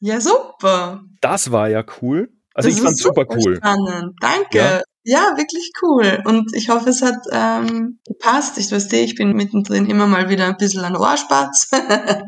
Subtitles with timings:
[0.00, 1.02] Ja, super.
[1.20, 2.30] Das war ja cool.
[2.54, 3.56] Also das ich fand super cool.
[3.56, 4.16] Spannend.
[4.20, 4.58] Danke.
[4.58, 4.82] Ja?
[5.04, 5.36] ja?
[5.36, 6.22] wirklich cool.
[6.24, 8.58] Und ich hoffe, es hat ähm, gepasst.
[8.58, 11.70] Ich weiß ich bin mittendrin immer mal wieder ein bisschen ein Ohrspatz.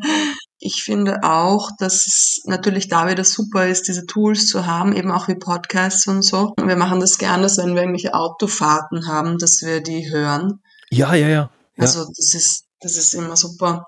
[0.59, 5.11] ich finde auch, dass es natürlich da wieder super ist, diese Tools zu haben, eben
[5.11, 6.53] auch wie Podcasts und so.
[6.57, 10.61] Und wir machen das gerne, dass wenn wir irgendwelche Autofahrten haben, dass wir die hören.
[10.91, 11.29] Ja, ja, ja.
[11.29, 11.51] ja.
[11.79, 13.87] Also das ist, das ist immer super.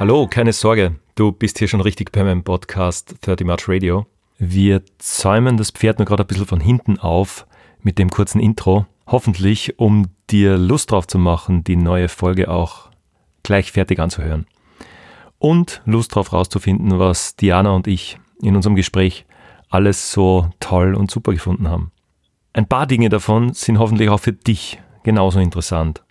[0.00, 4.06] Hallo, keine Sorge, du bist hier schon richtig bei meinem Podcast 30 March Radio.
[4.38, 7.46] Wir zäumen das Pferd nur gerade ein bisschen von hinten auf
[7.82, 8.86] mit dem kurzen Intro.
[9.06, 12.88] Hoffentlich, um dir Lust drauf zu machen, die neue Folge auch
[13.42, 14.46] gleich fertig anzuhören.
[15.38, 19.26] Und Lust drauf rauszufinden, was Diana und ich in unserem Gespräch
[19.68, 21.92] alles so toll und super gefunden haben.
[22.54, 26.02] Ein paar Dinge davon sind hoffentlich auch für dich genauso interessant.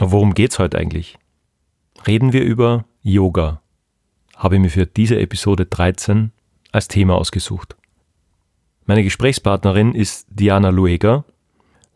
[0.00, 1.16] worum geht's heute eigentlich?
[2.08, 3.60] Reden wir über Yoga
[4.34, 6.32] habe ich mir für diese Episode 13
[6.72, 7.76] als Thema ausgesucht.
[8.86, 11.26] Meine Gesprächspartnerin ist Diana Lueger.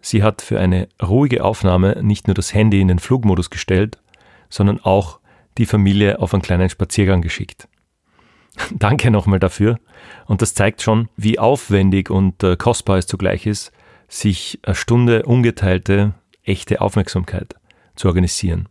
[0.03, 3.98] Sie hat für eine ruhige Aufnahme nicht nur das Handy in den Flugmodus gestellt,
[4.51, 5.19] sondern auch
[5.56, 7.69] die Familie auf einen kleinen Spaziergang geschickt.
[8.70, 9.79] Danke nochmal dafür.
[10.27, 13.73] Und das zeigt schon, wie aufwendig und äh, kostbar es zugleich ist,
[14.09, 16.12] sich eine Stunde ungeteilte,
[16.45, 17.55] echte Aufmerksamkeit
[17.97, 18.69] zu organisieren.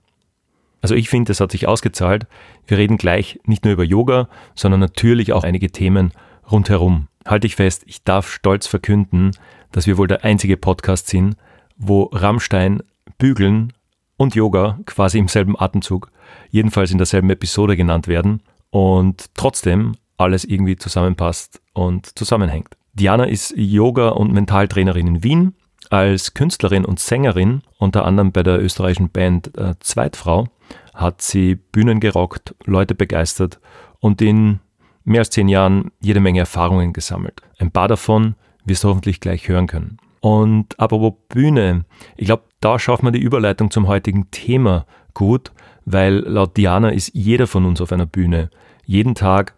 [0.81, 2.27] Also ich finde, es hat sich ausgezahlt.
[2.65, 6.11] Wir reden gleich nicht nur über Yoga, sondern natürlich auch einige Themen
[6.51, 7.07] rundherum.
[7.25, 9.31] Halte ich fest, ich darf stolz verkünden,
[9.71, 11.35] dass wir wohl der einzige Podcast sind,
[11.77, 12.81] wo Rammstein,
[13.17, 13.73] Bügeln
[14.17, 16.11] und Yoga quasi im selben Atemzug,
[16.49, 22.69] jedenfalls in derselben Episode genannt werden und trotzdem alles irgendwie zusammenpasst und zusammenhängt.
[22.93, 25.53] Diana ist Yoga- und Mentaltrainerin in Wien,
[25.89, 30.47] als Künstlerin und Sängerin, unter anderem bei der österreichischen Band äh, Zweitfrau,
[30.93, 33.59] hat sie Bühnen gerockt, Leute begeistert
[33.99, 34.59] und in
[35.03, 37.41] mehr als zehn Jahren jede Menge Erfahrungen gesammelt.
[37.59, 39.97] Ein paar davon wirst du hoffentlich gleich hören können.
[40.19, 41.85] Und apropos Bühne,
[42.17, 45.51] ich glaube, da schafft man die Überleitung zum heutigen Thema gut,
[45.85, 48.49] weil laut Diana ist jeder von uns auf einer Bühne.
[48.85, 49.55] Jeden Tag,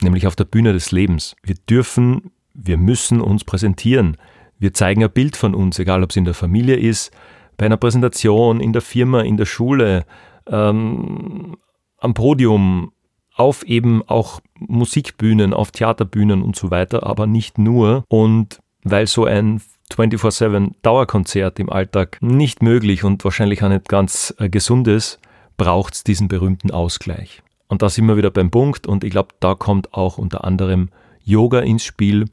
[0.00, 1.36] nämlich auf der Bühne des Lebens.
[1.42, 4.16] Wir dürfen, wir müssen uns präsentieren.
[4.60, 7.10] Wir zeigen ein Bild von uns, egal ob es in der Familie ist,
[7.56, 10.04] bei einer Präsentation, in der Firma, in der Schule,
[10.46, 11.56] ähm,
[11.98, 12.92] am Podium,
[13.34, 18.04] auf eben auch Musikbühnen, auf Theaterbühnen und so weiter, aber nicht nur.
[18.08, 19.62] Und weil so ein
[19.92, 25.20] 24-7 Dauerkonzert im Alltag nicht möglich und wahrscheinlich auch nicht ganz äh, gesund ist,
[25.56, 27.42] braucht es diesen berühmten Ausgleich.
[27.68, 30.90] Und da sind wir wieder beim Punkt und ich glaube, da kommt auch unter anderem
[31.24, 32.26] Yoga ins Spiel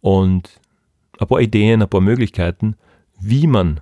[0.00, 0.60] und
[1.18, 2.76] ein paar Ideen, ein paar Möglichkeiten,
[3.18, 3.80] wie man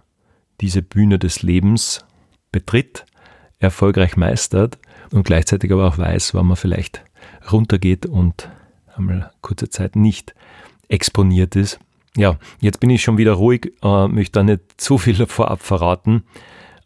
[0.60, 2.04] diese Bühne des Lebens
[2.52, 3.04] betritt,
[3.58, 4.78] erfolgreich meistert
[5.10, 7.04] und gleichzeitig aber auch weiß, wann man vielleicht
[7.50, 8.48] runtergeht und
[8.94, 10.34] einmal kurze Zeit nicht
[10.88, 11.78] exponiert ist.
[12.16, 16.24] Ja, jetzt bin ich schon wieder ruhig, äh, möchte da nicht zu viel vorab verraten.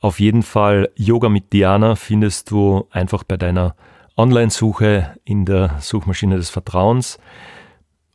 [0.00, 3.74] Auf jeden Fall Yoga mit Diana findest du einfach bei deiner
[4.16, 7.18] Online-Suche in der Suchmaschine des Vertrauens.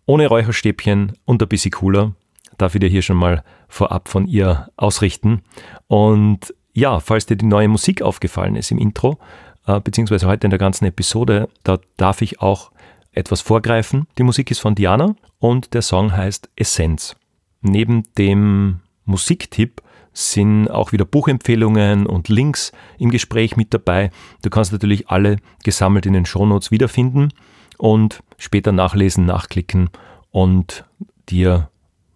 [0.06, 2.14] Ohne Räucherstäbchen und ein bisschen cooler
[2.58, 5.42] darf ich dir hier schon mal vorab von ihr ausrichten.
[5.88, 9.20] Und ja, falls dir die neue Musik aufgefallen ist im Intro,
[9.68, 12.72] äh, beziehungsweise heute in der ganzen Episode, da darf ich auch
[13.12, 14.08] etwas vorgreifen.
[14.18, 17.16] Die Musik ist von Diana und der Song heißt Essenz.
[17.62, 19.82] Neben dem Musiktipp
[20.14, 24.12] sind auch wieder Buchempfehlungen und Links im Gespräch mit dabei.
[24.44, 27.34] Du kannst natürlich alle gesammelt in den Shownotes wiederfinden
[27.78, 29.90] und später nachlesen, nachklicken
[30.32, 30.86] und
[31.30, 31.70] dir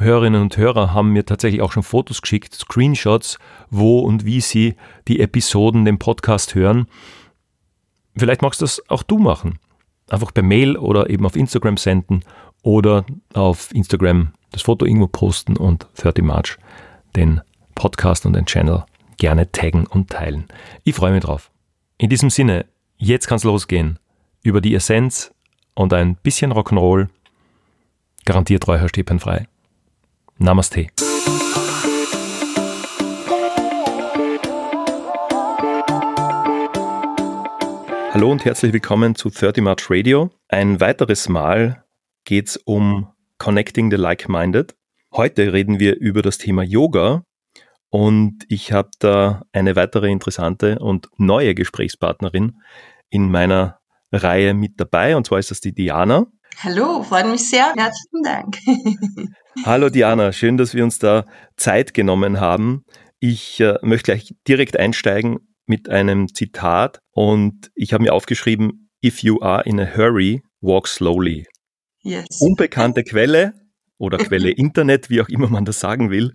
[0.00, 3.38] Hörerinnen und Hörer haben mir tatsächlich auch schon Fotos geschickt, Screenshots,
[3.70, 4.76] wo und wie sie
[5.08, 6.86] die Episoden, den Podcast hören.
[8.16, 9.58] Vielleicht magst du das auch du machen.
[10.08, 12.24] Einfach per Mail oder eben auf Instagram senden
[12.62, 13.04] oder
[13.34, 16.58] auf Instagram das Foto irgendwo posten und 30 March
[17.16, 17.40] den
[17.74, 18.84] Podcast und den Channel
[19.16, 20.46] gerne taggen und teilen.
[20.84, 21.50] Ich freue mich drauf.
[21.98, 23.98] In diesem Sinne, jetzt kann es losgehen.
[24.42, 25.32] Über die Essenz
[25.74, 27.08] und ein bisschen Rock'n'Roll.
[28.24, 29.46] Garantiert räucherstäbchenfrei.
[30.42, 30.86] Namaste.
[38.14, 40.30] Hallo und herzlich willkommen zu 30 March Radio.
[40.48, 41.84] Ein weiteres Mal
[42.24, 44.74] geht es um Connecting the Like-Minded.
[45.12, 47.22] Heute reden wir über das Thema Yoga
[47.90, 52.62] und ich habe da eine weitere interessante und neue Gesprächspartnerin
[53.10, 53.78] in meiner
[54.10, 56.28] Reihe mit dabei und zwar ist das die Diana.
[56.58, 57.72] Hallo, freut mich sehr.
[57.76, 58.58] Herzlichen Dank.
[59.64, 61.26] Hallo Diana, schön, dass wir uns da
[61.56, 62.84] Zeit genommen haben.
[63.18, 69.22] Ich äh, möchte gleich direkt einsteigen mit einem Zitat und ich habe mir aufgeschrieben, If
[69.22, 71.46] you are in a hurry, walk slowly.
[72.02, 72.40] Yes.
[72.40, 73.54] Unbekannte Quelle
[73.98, 76.32] oder Quelle Internet, wie auch immer man das sagen will.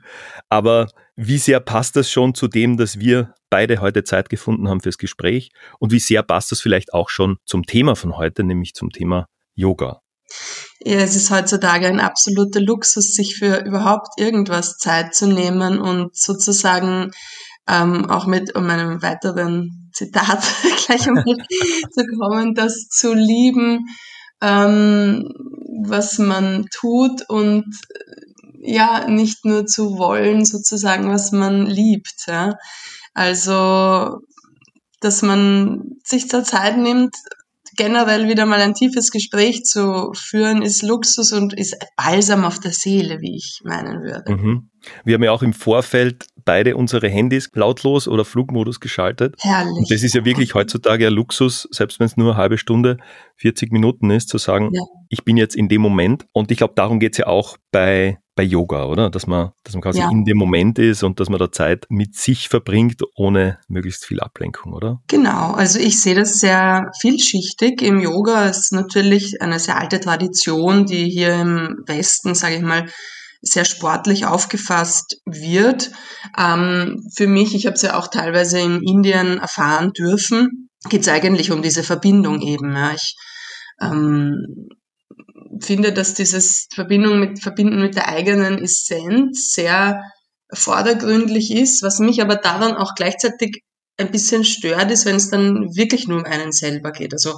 [0.49, 4.81] Aber wie sehr passt das schon zu dem, dass wir beide heute Zeit gefunden haben
[4.81, 5.51] fürs Gespräch?
[5.79, 9.27] Und wie sehr passt das vielleicht auch schon zum Thema von heute, nämlich zum Thema
[9.53, 10.01] Yoga?
[10.79, 17.11] Es ist heutzutage ein absoluter Luxus, sich für überhaupt irgendwas Zeit zu nehmen und sozusagen
[17.67, 20.43] ähm, auch mit um einem weiteren Zitat
[20.85, 23.85] gleich einmal zu kommen, das zu lieben,
[24.41, 25.29] ähm,
[25.83, 27.65] was man tut und
[28.59, 32.25] ja, nicht nur zu wollen, sozusagen, was man liebt.
[32.27, 32.57] Ja.
[33.13, 34.19] Also,
[34.99, 37.15] dass man sich zur Zeit nimmt,
[37.75, 42.71] generell wieder mal ein tiefes Gespräch zu führen, ist Luxus und ist Balsam auf der
[42.71, 44.33] Seele, wie ich meinen würde.
[44.33, 44.69] Mhm.
[45.03, 49.35] Wir haben ja auch im Vorfeld beide unsere Handys lautlos oder Flugmodus geschaltet.
[49.39, 49.73] Herrlich.
[49.75, 52.97] Und das ist ja wirklich heutzutage ein Luxus, selbst wenn es nur eine halbe Stunde,
[53.37, 54.81] 40 Minuten ist, zu sagen, ja.
[55.09, 56.25] ich bin jetzt in dem Moment.
[56.31, 59.09] Und ich glaube, darum geht es ja auch bei bei Yoga, oder?
[59.09, 60.09] Dass man, dass man quasi ja.
[60.11, 64.19] in dem Moment ist und dass man da Zeit mit sich verbringt, ohne möglichst viel
[64.19, 65.01] Ablenkung, oder?
[65.07, 67.81] Genau, also ich sehe das sehr vielschichtig.
[67.81, 72.89] Im Yoga ist natürlich eine sehr alte Tradition, die hier im Westen, sage ich mal,
[73.47, 75.91] sehr sportlich aufgefasst wird.
[76.37, 81.07] Ähm, für mich, ich habe es ja auch teilweise in Indien erfahren dürfen, geht es
[81.07, 82.75] eigentlich um diese Verbindung eben.
[82.75, 82.93] Ja.
[82.93, 83.15] Ich
[83.81, 84.67] ähm,
[85.61, 90.01] finde, dass dieses Verbindung mit, Verbinden mit der eigenen Essenz sehr
[90.51, 93.63] vordergründlich ist, was mich aber daran auch gleichzeitig
[93.97, 97.13] ein bisschen stört, ist, wenn es dann wirklich nur um einen selber geht.
[97.13, 97.37] Also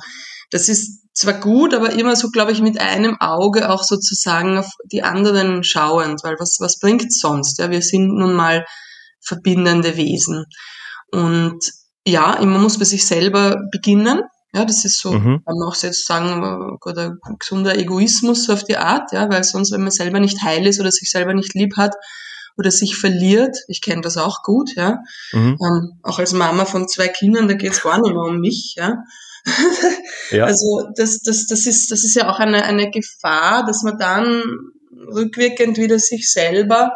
[0.49, 4.69] das ist zwar gut, aber immer so, glaube ich, mit einem Auge auch sozusagen auf
[4.91, 7.59] die anderen schauend, weil was, was bringt sonst?
[7.59, 8.65] Ja, wir sind nun mal
[9.19, 10.45] verbindende Wesen.
[11.11, 11.59] Und
[12.05, 14.21] ja, man muss bei sich selber beginnen
[14.53, 15.43] ja, das ist so, mhm.
[15.45, 19.71] kann man auch jetzt sagen, oder gesunder Egoismus so auf die Art, ja, weil sonst,
[19.71, 21.93] wenn man selber nicht heil ist oder sich selber nicht lieb hat
[22.57, 24.99] oder sich verliert, ich kenne das auch gut, ja,
[25.33, 25.57] mhm.
[25.61, 28.75] ähm, auch als Mama von zwei Kindern, da geht es gar nicht mehr um mich,
[28.77, 29.03] ja.
[30.31, 30.45] ja.
[30.45, 34.43] Also das, das, das, ist, das ist ja auch eine, eine Gefahr, dass man dann
[35.13, 36.91] rückwirkend wieder sich selber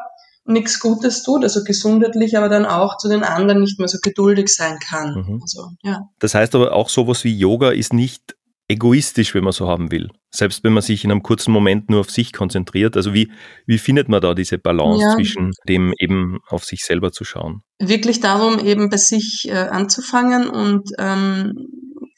[0.45, 4.49] nichts Gutes tut, also gesundheitlich, aber dann auch zu den anderen nicht mehr so geduldig
[4.49, 5.13] sein kann.
[5.13, 5.39] Mhm.
[5.41, 6.01] Also, ja.
[6.19, 8.35] Das heißt aber auch sowas wie Yoga ist nicht
[8.71, 10.09] egoistisch, wenn man so haben will.
[10.33, 12.95] Selbst wenn man sich in einem kurzen Moment nur auf sich konzentriert.
[12.95, 13.31] Also wie,
[13.65, 15.15] wie findet man da diese Balance ja.
[15.15, 17.63] zwischen dem eben auf sich selber zu schauen?
[17.79, 21.53] Wirklich darum, eben bei sich äh, anzufangen und ähm,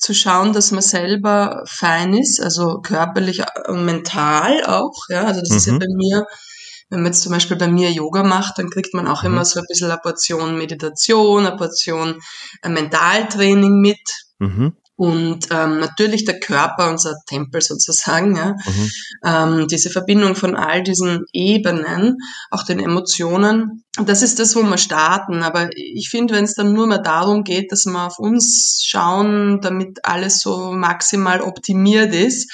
[0.04, 5.06] zu schauen, dass man selber fein ist, also körperlich und mental auch.
[5.10, 5.58] Ja, also das mhm.
[5.58, 5.80] ist ja mhm.
[5.80, 6.28] bei mir
[6.94, 9.30] wenn man jetzt zum Beispiel bei mir Yoga macht, dann kriegt man auch mhm.
[9.30, 12.22] immer so ein bisschen eine Portion Meditation, eine Portion
[12.62, 13.98] äh, Mentaltraining mit.
[14.38, 14.78] Mhm.
[14.96, 18.92] Und ähm, natürlich der Körper, unser Tempel sozusagen, ja, mhm.
[19.26, 22.18] ähm, diese Verbindung von all diesen Ebenen,
[22.52, 25.42] auch den Emotionen, das ist das, wo wir starten.
[25.42, 29.62] Aber ich finde, wenn es dann nur mal darum geht, dass wir auf uns schauen,
[29.62, 32.52] damit alles so maximal optimiert ist,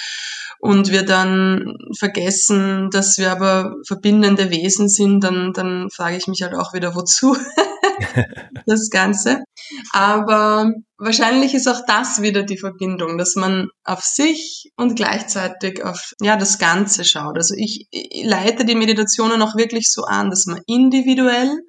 [0.62, 6.42] und wir dann vergessen, dass wir aber verbindende Wesen sind, dann, dann frage ich mich
[6.42, 7.38] halt auch wieder, wozu
[8.66, 9.44] das Ganze.
[9.92, 16.14] Aber wahrscheinlich ist auch das wieder die Verbindung, dass man auf sich und gleichzeitig auf
[16.22, 17.38] ja, das Ganze schaut.
[17.38, 21.60] Also ich, ich leite die Meditationen auch wirklich so an, dass man individuell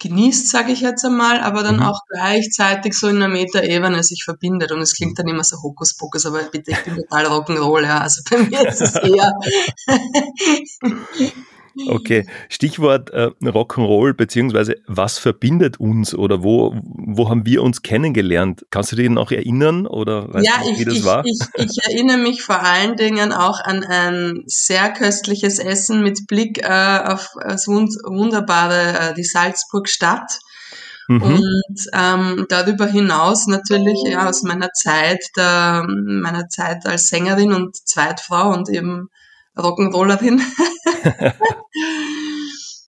[0.00, 1.82] genießt, sage ich jetzt einmal, aber dann mhm.
[1.82, 4.72] auch gleichzeitig so in einer Metaebene sich verbindet.
[4.72, 8.00] Und es klingt dann immer so Hokuspokus, aber bitte, ich bin total Rock'n'Roll, ja.
[8.00, 9.32] Also bei mir ist es eher
[11.88, 18.66] Okay, Stichwort äh, Rock'n'Roll, beziehungsweise was verbindet uns oder wo, wo haben wir uns kennengelernt?
[18.70, 21.24] Kannst du dich noch erinnern oder weißt ja, du, wie das ich, war?
[21.24, 26.58] Ich, ich erinnere mich vor allen Dingen auch an ein sehr köstliches Essen mit Blick
[26.58, 30.38] äh, auf das wunderbare, äh, die Salzburg Stadt.
[31.08, 31.22] Mhm.
[31.22, 37.76] Und ähm, darüber hinaus natürlich ja aus meiner Zeit, der, meiner Zeit als Sängerin und
[37.76, 39.08] Zweitfrau und eben
[39.56, 40.40] Rock'n'Rollerin.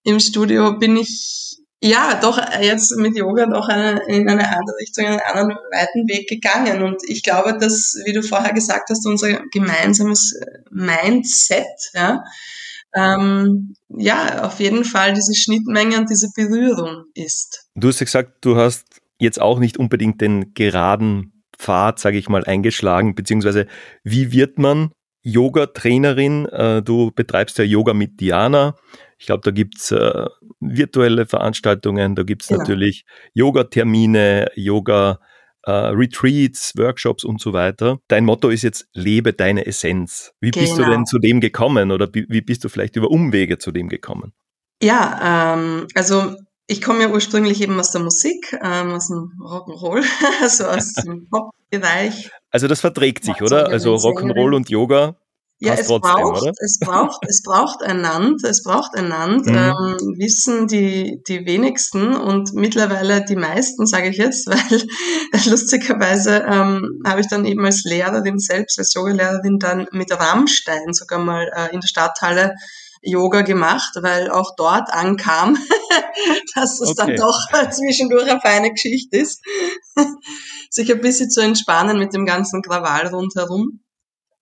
[0.04, 1.42] Im Studio bin ich
[1.84, 6.28] ja, doch jetzt mit Yoga doch eine, in eine andere Richtung, einen anderen weiten Weg
[6.28, 6.82] gegangen.
[6.84, 12.22] Und ich glaube, dass, wie du vorher gesagt hast, unser gemeinsames äh, Mindset, ja,
[12.94, 17.66] ähm, ja, auf jeden Fall diese Schnittmenge und diese Berührung ist.
[17.74, 22.28] Du hast ja gesagt, du hast jetzt auch nicht unbedingt den geraden Pfad, sage ich
[22.28, 23.66] mal, eingeschlagen, beziehungsweise
[24.04, 24.92] wie wird man
[25.22, 26.46] Yoga-Trainerin?
[26.46, 28.76] Äh, du betreibst ja Yoga mit Diana.
[29.18, 30.26] Ich glaube, da gibt's äh,
[30.60, 32.56] virtuelle Veranstaltungen, da gibt's ja.
[32.56, 35.20] natürlich Yoga-Termine, Yoga,
[35.64, 37.98] äh, Retreats, Workshops und so weiter.
[38.08, 40.32] Dein Motto ist jetzt, lebe deine Essenz.
[40.40, 40.64] Wie genau.
[40.64, 41.04] bist du denn genau.
[41.04, 44.32] zu dem gekommen oder wie bist du vielleicht über Umwege zu dem gekommen?
[44.82, 46.34] Ja, ähm, also
[46.72, 50.02] ich komme ja ursprünglich eben aus der Musik, ähm, aus dem Rock'n'Roll,
[50.42, 52.30] also aus dem Pop-Bereich.
[52.50, 53.68] Also das verträgt sich, oder?
[53.68, 55.16] Also Rock'n'Roll und Yoga
[55.64, 56.52] ja, es trotzdem, braucht, oder?
[56.58, 59.96] es braucht, es braucht einander, es braucht einander, mhm.
[60.00, 64.80] ähm, wissen die, die wenigsten und mittlerweile die meisten, sage ich jetzt, weil
[65.48, 71.20] lustigerweise ähm, habe ich dann eben als Lehrerin selbst, als Yogalehrerin dann mit Rammstein sogar
[71.20, 72.54] mal äh, in der Stadthalle
[73.02, 75.58] Yoga gemacht, weil auch dort ankam,
[76.54, 76.94] dass es okay.
[76.96, 77.38] dann doch
[77.70, 79.42] zwischendurch eine feine Geschichte ist,
[80.70, 83.80] sich ein bisschen zu entspannen mit dem ganzen Krawall rundherum.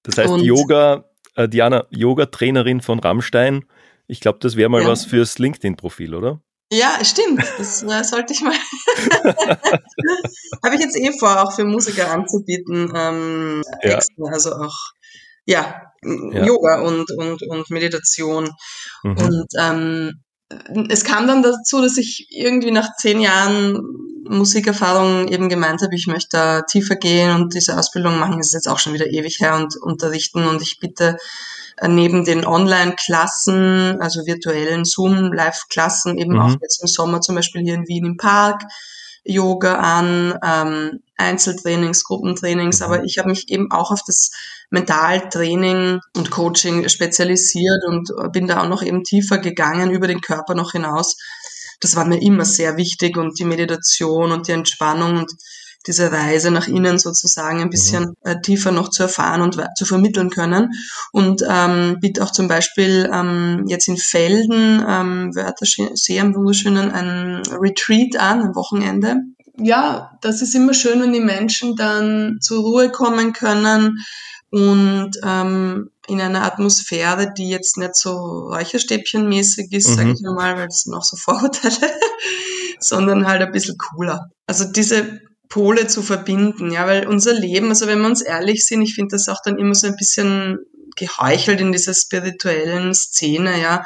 [0.02, 3.64] Das heißt, und Yoga äh, Diana, Yoga-Trainerin von Rammstein.
[4.06, 4.88] Ich glaube, das wäre mal ja.
[4.88, 6.42] was fürs LinkedIn-Profil, oder?
[6.72, 7.44] Ja, stimmt.
[7.58, 8.54] Das äh, sollte ich mal.
[10.64, 12.92] Habe ich jetzt eh vor, auch für Musiker anzubieten.
[12.94, 13.96] Ähm, ja.
[13.96, 14.76] Extra, also auch
[15.46, 18.50] ja, ja, Yoga und, und, und Meditation.
[19.02, 19.16] Mhm.
[19.16, 20.20] Und ähm,
[20.88, 23.78] es kam dann dazu, dass ich irgendwie nach zehn Jahren
[24.28, 28.38] Musikerfahrung eben gemeint habe, ich möchte da tiefer gehen und diese Ausbildung machen.
[28.38, 30.46] Das ist jetzt auch schon wieder ewig her und unterrichten.
[30.46, 31.16] Und ich bitte
[31.76, 36.40] äh, neben den Online-Klassen, also virtuellen Zoom-Live-Klassen, eben mhm.
[36.40, 38.62] auch jetzt im Sommer zum Beispiel hier in Wien im Park,
[39.24, 42.86] Yoga an, ähm, Einzeltrainings, Gruppentrainings, mhm.
[42.86, 44.30] aber ich habe mich eben auch auf das
[44.70, 50.54] Mentaltraining und Coaching spezialisiert und bin da auch noch eben tiefer gegangen über den Körper
[50.54, 51.16] noch hinaus.
[51.80, 55.32] Das war mir immer sehr wichtig und die Meditation und die Entspannung und
[55.86, 58.14] diese Reise nach innen sozusagen ein bisschen mhm.
[58.22, 60.70] äh, tiefer noch zu erfahren und zu vermitteln können.
[61.12, 67.42] Und ähm, biete auch zum Beispiel ähm, jetzt in Felden, ähm, Wörthersee am Wunderschönen, ein
[67.60, 69.16] Retreat an, ein Wochenende.
[69.56, 73.98] Ja, das ist immer schön, wenn die Menschen dann zur Ruhe kommen können
[74.50, 78.10] und ähm, in einer Atmosphäre, die jetzt nicht so
[78.50, 79.94] Räucherstäbchenmäßig ist, mhm.
[79.94, 81.92] sage ich mal, weil es noch so Vorurteile,
[82.80, 84.30] sondern halt ein bisschen cooler.
[84.46, 88.82] Also diese Pole zu verbinden, ja, weil unser Leben, also wenn wir uns ehrlich sind,
[88.82, 90.58] ich finde das auch dann immer so ein bisschen
[90.96, 93.84] geheuchelt in dieser spirituellen Szene, ja,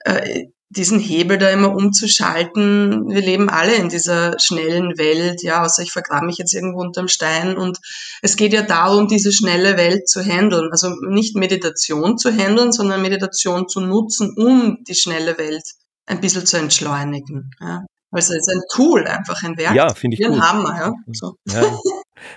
[0.00, 3.08] äh, diesen Hebel da immer umzuschalten.
[3.08, 7.08] Wir leben alle in dieser schnellen Welt, ja, außer ich vergrabe mich jetzt irgendwo unterm
[7.08, 7.78] Stein und
[8.20, 10.68] es geht ja darum, diese schnelle Welt zu handeln.
[10.70, 15.64] Also nicht Meditation zu handeln, sondern Meditation zu nutzen, um die schnelle Welt
[16.06, 17.50] ein bisschen zu entschleunigen.
[17.60, 17.86] Ja.
[18.10, 19.74] Also es ist ein Tool, einfach ein Werk.
[19.74, 20.34] Ja, finde ich gut.
[20.34, 20.92] Ein Hammer, ja.
[21.12, 21.36] So.
[21.48, 21.78] ja.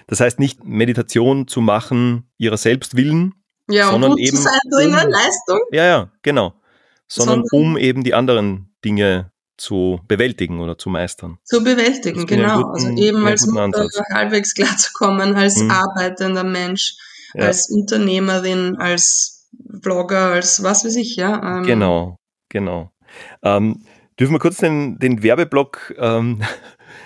[0.07, 3.33] Das heißt nicht Meditation zu machen ihrer selbst willen,
[3.69, 5.59] ja, sondern eben um, Leistung.
[5.71, 6.53] Ja, ja, genau.
[7.13, 11.37] Sondern, sondern um eben die anderen Dinge zu bewältigen oder zu meistern.
[11.43, 12.63] Zu bewältigen, genau.
[12.63, 15.69] Guten, also eben als Mutter halbwegs klarzukommen, als hm.
[15.69, 16.95] arbeitender Mensch,
[17.33, 17.45] ja.
[17.45, 21.57] als Unternehmerin, als Blogger, als was weiß ich, ja.
[21.57, 22.17] Ähm, genau,
[22.49, 22.91] genau.
[23.43, 23.83] Ähm,
[24.19, 26.43] Dürfen wir kurz den, den Werbeblock ähm,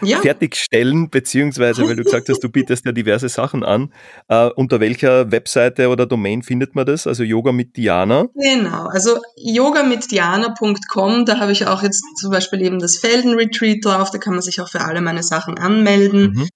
[0.02, 0.20] ja.
[0.20, 3.94] fertigstellen, beziehungsweise, weil du gesagt hast, du bietest ja diverse Sachen an.
[4.28, 7.08] Äh, unter welcher Webseite oder Domain findet man das?
[7.08, 8.26] Also Yoga mit Diana?
[8.36, 14.18] Genau, also yogamitdiana.com, da habe ich auch jetzt zum Beispiel eben das Felden-Retreat drauf, da
[14.18, 16.34] kann man sich auch für alle meine Sachen anmelden.
[16.34, 16.50] Mhm.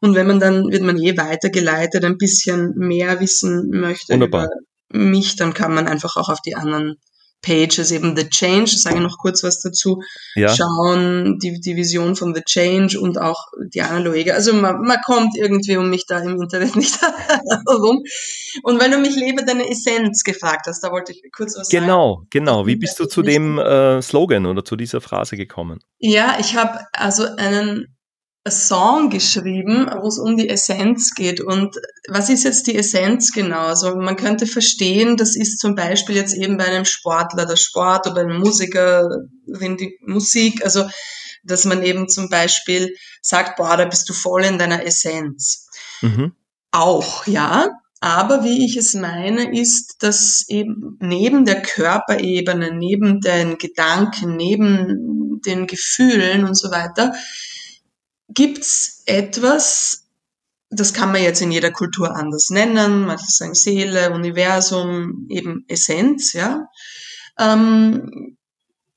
[0.00, 4.48] Und wenn man dann, wird man eh weitergeleitet, ein bisschen mehr wissen möchte Wunderbar.
[4.90, 6.96] über mich, dann kann man einfach auch auf die anderen
[7.44, 10.00] Pages, eben The Change, ich sage noch kurz was dazu,
[10.34, 10.48] ja.
[10.48, 14.34] schauen, die, die Vision von The Change und auch Diana Loega.
[14.34, 18.02] Also man, man kommt irgendwie um mich da im Internet nicht herum.
[18.62, 22.16] Und weil du mich lebe deine Essenz gefragt hast, da wollte ich kurz was genau,
[22.16, 22.28] sagen.
[22.30, 22.66] Genau, genau.
[22.66, 25.80] Wie bist du zu dem äh, Slogan oder zu dieser Phrase gekommen?
[25.98, 27.93] Ja, ich habe also einen
[28.50, 31.40] Song geschrieben, wo es um die Essenz geht.
[31.40, 31.76] Und
[32.08, 33.66] was ist jetzt die Essenz genau?
[33.66, 38.06] Also man könnte verstehen, das ist zum Beispiel jetzt eben bei einem Sportler der Sport
[38.06, 39.08] oder einem Musiker
[39.46, 40.62] die Musik.
[40.62, 40.84] Also
[41.44, 45.68] dass man eben zum Beispiel sagt, boah, da bist du voll in deiner Essenz.
[46.00, 46.32] Mhm.
[46.70, 47.68] Auch, ja.
[48.00, 55.40] Aber wie ich es meine, ist, dass eben neben der Körperebene, neben den Gedanken, neben
[55.44, 57.14] den Gefühlen und so weiter,
[58.34, 60.08] gibt's etwas,
[60.70, 66.32] das kann man jetzt in jeder Kultur anders nennen, manche sagen Seele, Universum, eben Essenz,
[66.32, 66.66] ja.
[67.38, 68.36] Ähm,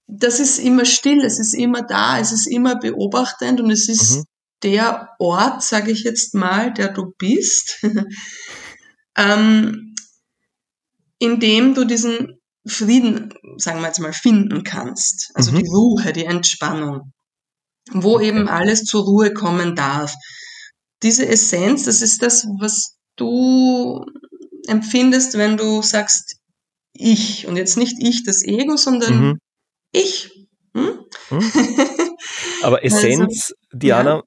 [0.08, 4.18] das ist immer still, es ist immer da, es ist immer beobachtend und es ist
[4.18, 4.24] mhm.
[4.64, 7.84] der Ort, sage ich jetzt mal, der du bist,
[9.18, 9.96] ähm,
[11.20, 15.32] in dem du diesen Frieden, sagen wir jetzt mal, finden kannst.
[15.34, 15.58] Also mhm.
[15.58, 17.12] die Ruhe, die Entspannung,
[17.92, 18.28] wo okay.
[18.28, 20.14] eben alles zur Ruhe kommen darf.
[21.04, 24.04] Diese Essenz, das ist das, was du
[24.68, 26.38] empfindest, wenn du sagst,
[26.94, 27.48] ich.
[27.48, 29.40] Und jetzt nicht ich, das Ego, sondern mhm.
[29.92, 30.32] ich.
[30.76, 31.00] Hm?
[31.30, 31.52] Mhm.
[32.64, 34.24] Aber also, Essenz, also, Diana, ja.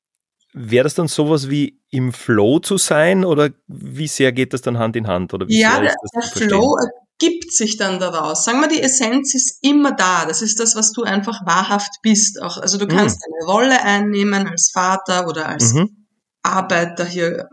[0.52, 4.78] wäre das dann sowas wie im Flow zu sein oder wie sehr geht das dann
[4.78, 5.34] Hand in Hand?
[5.34, 6.76] Oder wie ja, der, der Flow
[7.20, 8.44] ergibt sich dann daraus.
[8.44, 10.26] Sagen wir, die Essenz ist immer da.
[10.26, 12.40] Das ist das, was du einfach wahrhaft bist.
[12.42, 13.34] Auch, also du kannst mhm.
[13.34, 16.06] eine Rolle einnehmen als Vater oder als mhm.
[16.42, 17.48] Arbeiter hier,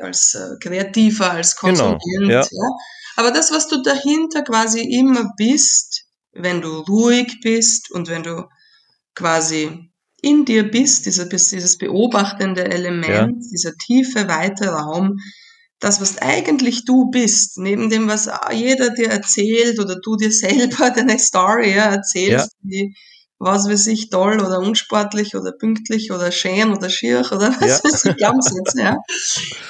[0.00, 2.02] als äh, Kreativer, als genau, Konsument.
[2.18, 2.40] Genau, ja.
[2.40, 2.70] ja.
[3.16, 8.48] Aber das, was du dahinter quasi immer bist, wenn du ruhig bist und wenn du
[9.14, 9.90] quasi
[10.22, 13.08] in dir bist, dieser, dieses beobachtende Element,
[13.44, 13.50] ja.
[13.52, 15.18] dieser tiefe, weite Raum,
[15.82, 20.90] das, was eigentlich du bist, neben dem, was jeder dir erzählt oder du dir selber
[20.90, 22.70] deine Story ja, erzählst, ja.
[22.70, 22.94] wie
[23.44, 27.84] was weiß ich, toll oder unsportlich oder pünktlich oder schön oder schier oder was ja.
[27.84, 28.96] weiß ich, Glaubenssätze, ja.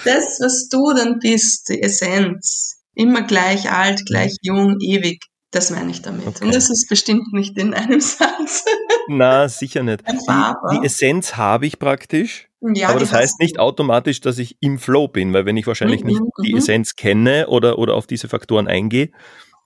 [0.05, 5.91] Das, was du dann bist, die Essenz, immer gleich alt, gleich jung, ewig, das meine
[5.91, 6.27] ich damit.
[6.27, 6.45] Okay.
[6.45, 8.63] Und das ist bestimmt nicht in einem Satz.
[9.09, 10.03] Na, sicher nicht.
[10.07, 12.51] Die, die, Essenz habe ich praktisch.
[12.75, 16.03] Ja, aber das heißt nicht automatisch, dass ich im Flow bin, weil wenn ich wahrscheinlich
[16.03, 16.59] mhm, nicht die mhm.
[16.59, 19.11] Essenz kenne oder, oder auf diese Faktoren eingehe,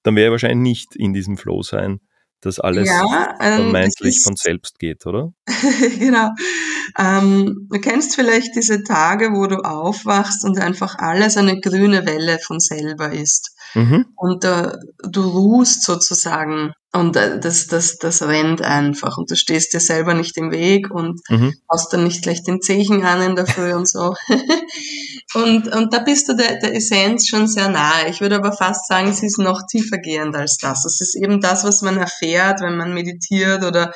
[0.02, 2.00] dann werde ich wahrscheinlich nicht in diesem Flow sein
[2.40, 5.32] dass alles ja, ähm, vermeintlich von selbst geht, oder?
[5.98, 6.30] genau.
[6.98, 12.38] Ähm, du kennst vielleicht diese Tage, wo du aufwachst und einfach alles eine grüne Welle
[12.38, 13.55] von selber ist.
[13.74, 14.06] Mhm.
[14.16, 19.74] Und äh, du ruhst sozusagen und äh, das, das, das rennt einfach und du stehst
[19.74, 21.54] dir selber nicht im Weg und mhm.
[21.70, 24.14] hast dann nicht gleich den Zechen an in der Früh und so.
[25.34, 28.08] und, und da bist du der, der Essenz schon sehr nahe.
[28.08, 30.84] Ich würde aber fast sagen, sie ist noch tiefergehend als das.
[30.86, 33.92] Es ist eben das, was man erfährt, wenn man meditiert oder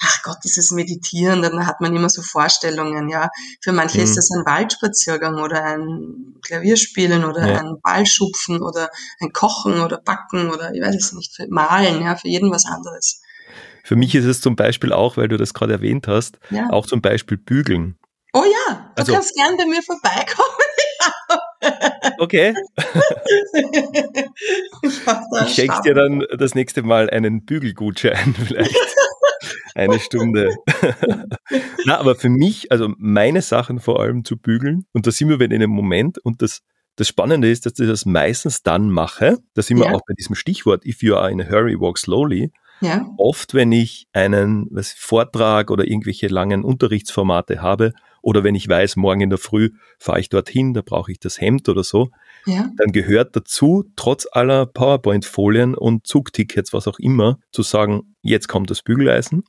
[0.00, 3.28] ach Gott, dieses Meditieren, dann hat man immer so Vorstellungen, ja.
[3.60, 4.04] Für manche mhm.
[4.04, 7.60] ist das ein Waldspaziergang oder ein Klavierspielen oder ja.
[7.60, 12.28] ein Ballschupfen oder ein Kochen oder Backen oder ich weiß es nicht, Malen, ja, für
[12.28, 13.20] jeden was anderes.
[13.84, 16.70] Für mich ist es zum Beispiel auch, weil du das gerade erwähnt hast, ja.
[16.70, 17.98] auch zum Beispiel Bügeln.
[18.32, 20.48] Oh ja, du also, kannst gern bei mir vorbeikommen.
[22.18, 22.54] okay.
[24.82, 28.74] ich, ich schenke dir dann das nächste Mal einen Bügelgutschein vielleicht
[29.74, 30.54] eine Stunde.
[31.84, 35.40] Na, aber für mich, also meine Sachen vor allem zu bügeln, und da sind wir
[35.40, 36.62] in einem Moment, und das,
[36.96, 39.92] das Spannende ist, dass ich das meistens dann mache, da sind wir ja.
[39.92, 42.52] auch bei diesem Stichwort, if you are in a hurry, walk slowly.
[42.80, 43.08] Ja.
[43.16, 47.92] Oft, wenn ich einen was, Vortrag oder irgendwelche langen Unterrichtsformate habe,
[48.24, 51.40] oder wenn ich weiß, morgen in der Früh fahre ich dorthin, da brauche ich das
[51.40, 52.08] Hemd oder so,
[52.46, 52.70] ja.
[52.76, 58.70] dann gehört dazu, trotz aller PowerPoint-Folien und Zugtickets, was auch immer, zu sagen, jetzt kommt
[58.70, 59.44] das Bügeleisen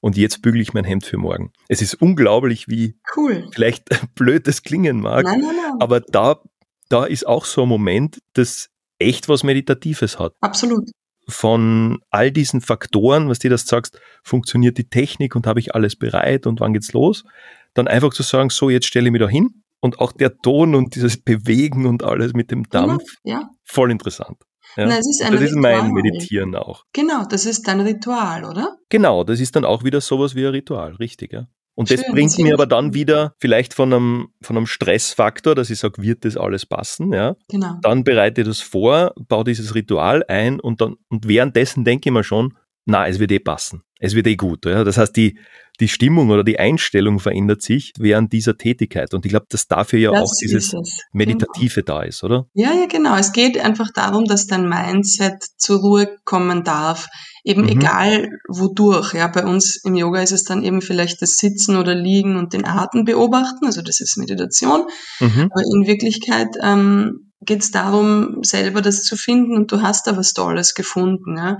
[0.00, 1.52] und jetzt bügele ich mein Hemd für morgen.
[1.68, 3.48] Es ist unglaublich, wie cool.
[3.52, 5.80] vielleicht blöd das klingen mag, nein, nein, nein.
[5.80, 6.40] aber da,
[6.88, 10.34] da ist auch so ein Moment, das echt was Meditatives hat.
[10.40, 10.90] Absolut.
[11.26, 15.96] Von all diesen Faktoren, was du das sagst, funktioniert die Technik und habe ich alles
[15.96, 17.24] bereit und wann geht's los?
[17.72, 20.74] Dann einfach zu sagen, so, jetzt stelle ich mich da hin und auch der Ton
[20.74, 23.48] und dieses Bewegen und alles mit dem Dampf, ja.
[23.64, 24.36] voll interessant.
[24.76, 24.86] Ja.
[24.86, 25.60] Na, das ist Ritual.
[25.60, 26.84] mein Meditieren auch.
[26.92, 28.76] Genau, das ist dein Ritual, oder?
[28.88, 31.46] Genau, das ist dann auch wieder sowas wie ein Ritual, richtig, ja.
[31.76, 35.70] Und Schön, das bringt mir aber dann wieder vielleicht von einem, von einem Stressfaktor, dass
[35.70, 37.36] ich sage, wird das alles passen, ja.
[37.48, 37.78] Genau.
[37.82, 42.12] Dann bereite ich das vor, baue dieses Ritual ein und dann, und währenddessen denke ich
[42.12, 42.56] mir schon,
[42.86, 43.82] na, es wird eh passen.
[43.98, 44.66] Es wird eh gut.
[44.66, 44.84] Ja?
[44.84, 45.38] Das heißt, die,
[45.80, 49.14] die Stimmung oder die Einstellung verändert sich während dieser Tätigkeit.
[49.14, 50.76] Und ich glaube, dass dafür ja das auch dieses
[51.12, 51.98] Meditative genau.
[51.98, 52.46] da ist, oder?
[52.52, 53.16] Ja, ja, genau.
[53.16, 57.08] Es geht einfach darum, dass dein Mindset zur Ruhe kommen darf.
[57.44, 57.68] Eben mhm.
[57.68, 59.14] egal wodurch.
[59.14, 62.52] Ja, bei uns im Yoga ist es dann eben vielleicht das Sitzen oder Liegen und
[62.52, 63.64] den Atem beobachten.
[63.64, 64.86] Also das ist Meditation.
[65.20, 65.50] Mhm.
[65.50, 70.16] Aber in Wirklichkeit ähm, geht es darum, selber das zu finden und du hast da
[70.16, 71.38] was Tolles gefunden.
[71.38, 71.56] Ja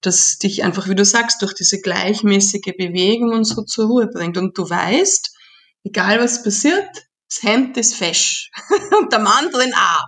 [0.00, 4.38] das dich einfach, wie du sagst, durch diese gleichmäßige Bewegung und so zur Ruhe bringt.
[4.38, 5.30] Und du weißt,
[5.84, 6.88] egal was passiert,
[7.28, 8.50] das Hemd ist fesch
[8.98, 10.04] und der Mann drin auch.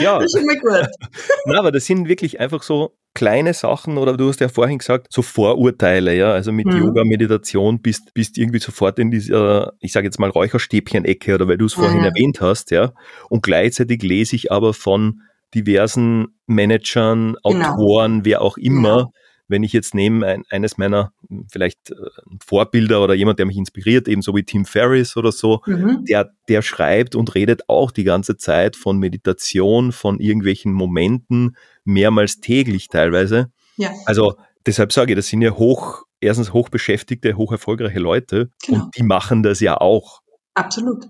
[0.00, 0.18] Ja.
[0.20, 0.88] Das ist immer gut.
[1.46, 5.08] Na, aber das sind wirklich einfach so kleine Sachen oder du hast ja vorhin gesagt,
[5.10, 6.78] so Vorurteile, ja, also mit mhm.
[6.78, 11.58] Yoga, Meditation bist, bist irgendwie sofort in dieser, ich sage jetzt mal Räucherstäbchen-Ecke oder weil
[11.58, 12.04] du es vorhin mhm.
[12.04, 12.92] erwähnt hast, ja.
[13.28, 15.22] Und gleichzeitig lese ich aber von
[15.54, 17.74] diversen Managern, genau.
[17.74, 19.12] Autoren, wer auch immer, genau
[19.50, 21.12] wenn ich jetzt nehme, ein, eines meiner
[21.50, 21.94] vielleicht äh,
[22.42, 26.04] Vorbilder oder jemand, der mich inspiriert, ebenso wie Tim Ferriss oder so, mhm.
[26.04, 32.38] der, der schreibt und redet auch die ganze Zeit von Meditation, von irgendwelchen Momenten, mehrmals
[32.40, 33.50] täglich teilweise.
[33.76, 33.90] Ja.
[34.06, 38.84] Also deshalb sage ich, das sind ja hoch, erstens hochbeschäftigte, hoch erfolgreiche Leute genau.
[38.84, 40.20] und die machen das ja auch.
[40.54, 41.06] Absolut.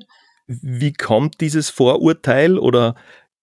[0.46, 2.94] Wie kommt dieses Vorurteil oder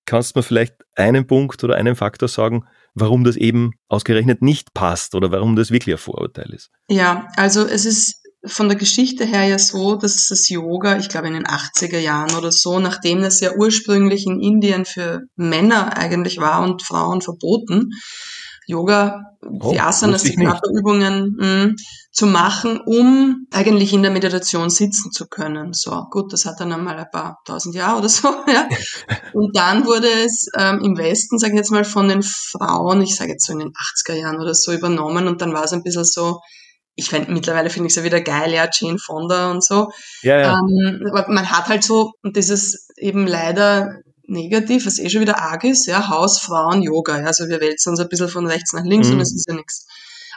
[0.07, 2.65] kannst du mir vielleicht einen Punkt oder einen Faktor sagen,
[2.95, 6.71] warum das eben ausgerechnet nicht passt oder warum das wirklich ein Vorurteil ist.
[6.89, 11.27] Ja, also es ist von der Geschichte her ja so, dass das Yoga, ich glaube
[11.27, 16.39] in den 80er Jahren oder so, nachdem das ja ursprünglich in Indien für Männer eigentlich
[16.39, 17.91] war und Frauen verboten,
[18.67, 21.75] Yoga, oh, die Asanas, die Körperübungen mh,
[22.11, 25.73] zu machen, um eigentlich in der Meditation sitzen zu können.
[25.73, 28.27] So, gut, das hat dann einmal ein paar tausend Jahre oder so.
[28.47, 28.67] Ja.
[29.33, 33.15] Und dann wurde es ähm, im Westen, sage ich jetzt mal, von den Frauen, ich
[33.15, 35.83] sage jetzt so in den 80er Jahren oder so übernommen und dann war es ein
[35.83, 36.41] bisschen so,
[36.95, 39.91] ich finde, mittlerweile finde ich es ja wieder geil, ja, Jane Fonda und so.
[40.23, 40.59] Ja, ja.
[40.59, 45.87] Ähm, man hat halt so dieses eben leider negativ, was eh schon wieder arg ist,
[45.87, 49.07] ja, Haus, Frauen, Yoga, ja, also wir wälzen uns ein bisschen von rechts nach links
[49.07, 49.15] mhm.
[49.15, 49.87] und es ist ja nichts.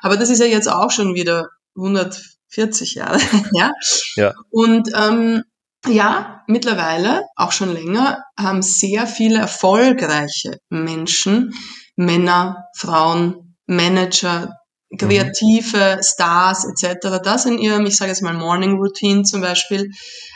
[0.00, 3.20] Aber das ist ja jetzt auch schon wieder 140 Jahre,
[3.52, 3.72] ja.
[4.16, 4.32] ja.
[4.50, 5.42] Und ähm,
[5.86, 11.52] ja, mittlerweile, auch schon länger, haben sehr viele erfolgreiche Menschen,
[11.96, 14.56] Männer, Frauen, Manager,
[14.98, 16.02] kreative mhm.
[16.02, 17.20] Stars etc.
[17.22, 19.90] das in ihrem, ich sage jetzt mal Morning Routine zum Beispiel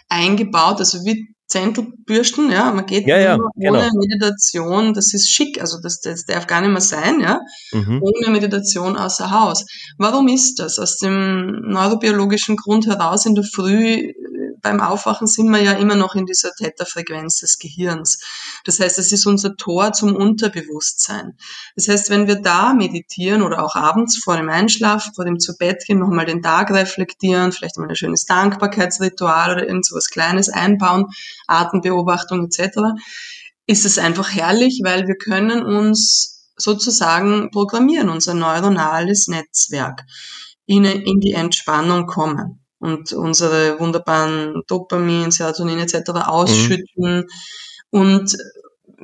[0.09, 3.79] eingebaut, also wie Zentelbürsten, ja, man geht ja, ja, genau.
[3.79, 7.41] ohne Meditation, das ist schick, also das, das darf gar nicht mehr sein, ja,
[7.73, 8.01] mhm.
[8.03, 9.67] ohne Meditation außer Haus.
[9.99, 10.79] Warum ist das?
[10.79, 14.13] Aus dem neurobiologischen Grund heraus in der Früh
[14.65, 18.19] beim Aufwachen sind wir ja immer noch in dieser Theta-Frequenz des Gehirns.
[18.65, 21.37] Das heißt, es ist unser Tor zum Unterbewusstsein.
[21.77, 25.57] Das heißt, wenn wir da meditieren oder auch abends vor dem Einschlafen, vor dem zu
[25.57, 30.09] Bett gehen, nochmal den Tag reflektieren, vielleicht mal ein schönes Dankbarkeitsritual oder irgend so was
[30.09, 31.07] Kleines einbauen,
[31.47, 32.79] Atembeobachtung etc.,
[33.67, 40.05] ist es einfach herrlich, weil wir können uns sozusagen programmieren, unser neuronales Netzwerk
[40.67, 46.11] in die Entspannung kommen und unsere wunderbaren Dopamin, Serotonin etc.
[46.27, 47.17] ausschütten.
[47.17, 47.29] Mhm.
[47.91, 48.37] Und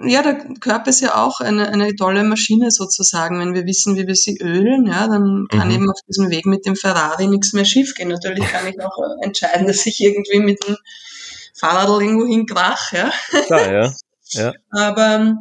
[0.05, 3.40] ja, der Körper ist ja auch eine, eine tolle Maschine sozusagen.
[3.40, 5.75] Wenn wir wissen, wie wir sie ölen, ja, dann kann mhm.
[5.75, 8.11] eben auf diesem Weg mit dem Ferrari nichts mehr schiefgehen.
[8.11, 10.77] Natürlich kann ich auch entscheiden, dass ich irgendwie mit dem
[11.55, 13.11] Fahrrad irgendwo hinkrach, ja.
[13.47, 13.93] Klar, ja.
[14.33, 14.53] ja.
[14.71, 15.37] Aber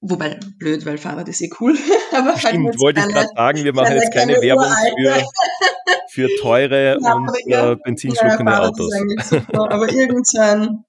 [0.00, 1.76] Wobei, blöd, weil Fahrrad ist eh cool.
[2.12, 5.24] Aber Stimmt, wollte ich gerade sagen, wir machen jetzt keine Werbung für,
[6.10, 8.90] für teure und äh, benzinschluckende ja, Autos.
[9.24, 10.84] Super, aber irgendwann,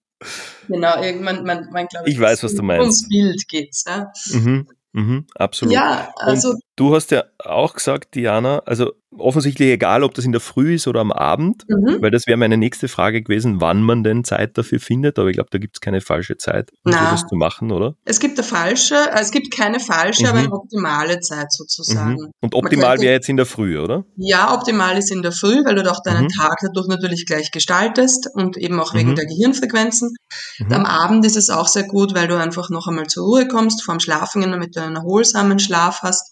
[0.68, 2.82] genau, irgendwann, man, man glaube ich, ich weiß, was du meinst.
[2.82, 3.86] Ums Bild geht's.
[3.88, 4.12] Ja?
[4.34, 5.74] Mhm, mhm, absolut.
[5.74, 6.52] Ja, also.
[6.52, 10.76] Und du hast ja auch gesagt, Diana, also offensichtlich egal, ob das in der Früh
[10.76, 12.02] ist oder am Abend, mhm.
[12.02, 15.36] weil das wäre meine nächste Frage gewesen, wann man denn Zeit dafür findet, aber ich
[15.36, 17.96] glaube, da gibt es keine falsche Zeit, um Na, das zu machen, oder?
[18.06, 20.30] Es gibt eine falsche, äh, es gibt keine falsche, mhm.
[20.30, 22.14] aber eine optimale Zeit sozusagen.
[22.14, 22.32] Mhm.
[22.42, 24.06] Und optimal wäre jetzt in der Früh, oder?
[24.16, 26.30] Ja, optimal ist in der Früh, weil du doch deinen mhm.
[26.30, 29.16] Tag dadurch natürlich gleich gestaltest und eben auch wegen mhm.
[29.16, 30.16] der Gehirnfrequenzen.
[30.60, 30.74] Mhm.
[30.74, 33.84] Am Abend ist es auch sehr gut, weil du einfach noch einmal zur Ruhe kommst,
[33.84, 36.32] vorm Schlafen gehen, damit du einen erholsamen Schlaf hast.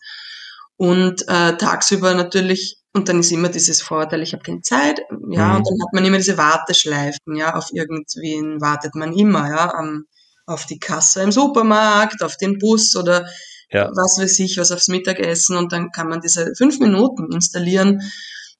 [0.77, 5.47] Und äh, tagsüber natürlich, und dann ist immer dieses Vorteil, ich habe keine Zeit, ja,
[5.47, 5.55] mhm.
[5.57, 10.05] und dann hat man immer diese Warteschleifen, ja, auf irgendwen wartet man immer, ja, am,
[10.45, 13.25] auf die Kasse im Supermarkt, auf den Bus oder
[13.71, 13.89] ja.
[13.95, 18.01] was weiß ich, was aufs Mittagessen und dann kann man diese fünf Minuten installieren,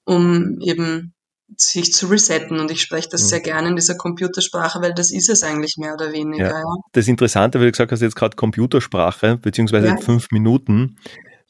[0.06, 1.13] um eben
[1.58, 2.60] sich zu resetten.
[2.60, 3.28] Und ich spreche das mhm.
[3.28, 6.49] sehr gerne in dieser Computersprache, weil das ist es eigentlich mehr oder weniger.
[6.49, 6.60] Ja.
[6.60, 6.75] ja.
[6.91, 9.97] Das Interessante, weil du gesagt hast, jetzt gerade Computersprache, beziehungsweise ja.
[9.97, 10.97] fünf Minuten.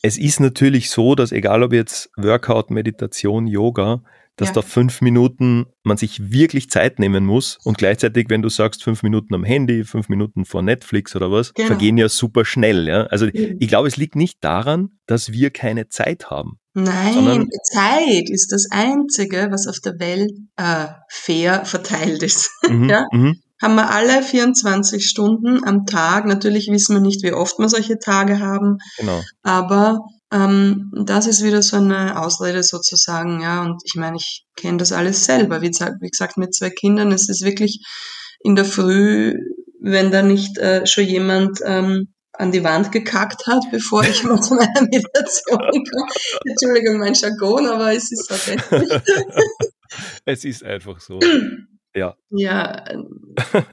[0.01, 4.03] Es ist natürlich so, dass egal ob jetzt Workout, Meditation, Yoga,
[4.36, 4.55] dass ja.
[4.55, 9.01] da fünf Minuten man sich wirklich Zeit nehmen muss und gleichzeitig, wenn du sagst fünf
[9.01, 11.67] Minuten am Handy, fünf Minuten vor Netflix oder was, genau.
[11.67, 12.88] vergehen ja super schnell.
[12.88, 13.03] Ja?
[13.03, 13.58] Also mhm.
[13.60, 16.60] ich glaube, es liegt nicht daran, dass wir keine Zeit haben.
[16.73, 22.51] Nein, Zeit ist das Einzige, was auf der Welt äh, fair verteilt ist.
[22.69, 23.05] Mhm, ja?
[23.13, 26.26] Mhm haben wir alle 24 Stunden am Tag.
[26.26, 28.78] Natürlich wissen wir nicht, wie oft wir solche Tage haben.
[28.98, 29.22] Genau.
[29.44, 30.00] Aber
[30.32, 33.63] ähm, das ist wieder so eine Ausrede sozusagen, ja.
[33.63, 35.62] Und ich meine, ich kenne das alles selber.
[35.62, 37.80] Wie, wie, gesagt, mit zwei Kindern, es ist wirklich
[38.41, 39.34] in der Früh,
[39.80, 44.41] wenn da nicht äh, schon jemand ähm, an die Wand gekackt hat, bevor ich mal
[44.41, 46.10] zu meiner Meditation komme.
[46.46, 48.89] Entschuldigung, mein Jargon, aber es ist tatsächlich.
[50.26, 51.20] es ist einfach so.
[51.95, 52.15] Ja.
[52.29, 52.84] Ja.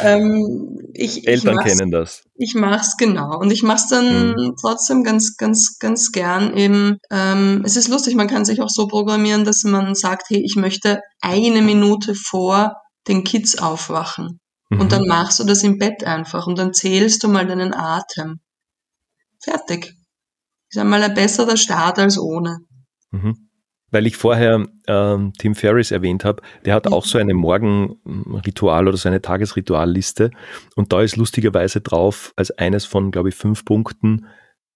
[0.00, 2.24] ähm, ich, Eltern ich kennen das.
[2.34, 3.38] Ich mach's genau.
[3.38, 4.54] Und ich mach's dann hm.
[4.60, 6.98] trotzdem ganz, ganz, ganz gern eben.
[7.10, 10.56] Ähm, es ist lustig, man kann sich auch so programmieren, dass man sagt, hey, ich
[10.56, 12.74] möchte eine Minute vor
[13.06, 14.40] den Kids aufwachen.
[14.70, 14.80] Mhm.
[14.80, 18.40] Und dann machst du das im Bett einfach und dann zählst du mal deinen Atem.
[19.40, 19.94] Fertig.
[20.70, 22.58] Ist einmal ein besserer Start als ohne.
[23.12, 23.51] Mhm
[23.92, 28.96] weil ich vorher ähm, Tim Ferriss erwähnt habe, der hat auch so eine Morgenritual oder
[28.96, 30.30] so eine Tagesritualliste
[30.74, 34.26] und da ist lustigerweise drauf, als eines von, glaube ich, fünf Punkten,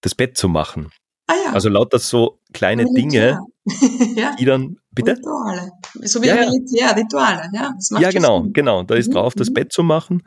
[0.03, 0.91] das Bett zu machen.
[1.27, 1.53] Ah ja.
[1.53, 2.85] Also lauter so kleine.
[2.85, 3.41] Dinge,
[4.15, 4.37] ja.
[4.39, 5.13] die dann, bitte?
[5.13, 5.73] Rituale.
[6.03, 7.75] So wie ja, Militär, Rituale, ja.
[7.99, 8.53] ja, genau, Sinn.
[8.53, 8.85] genau.
[8.85, 9.15] Da ist mhm.
[9.15, 9.55] drauf, das mhm.
[9.55, 10.23] Bett zu machen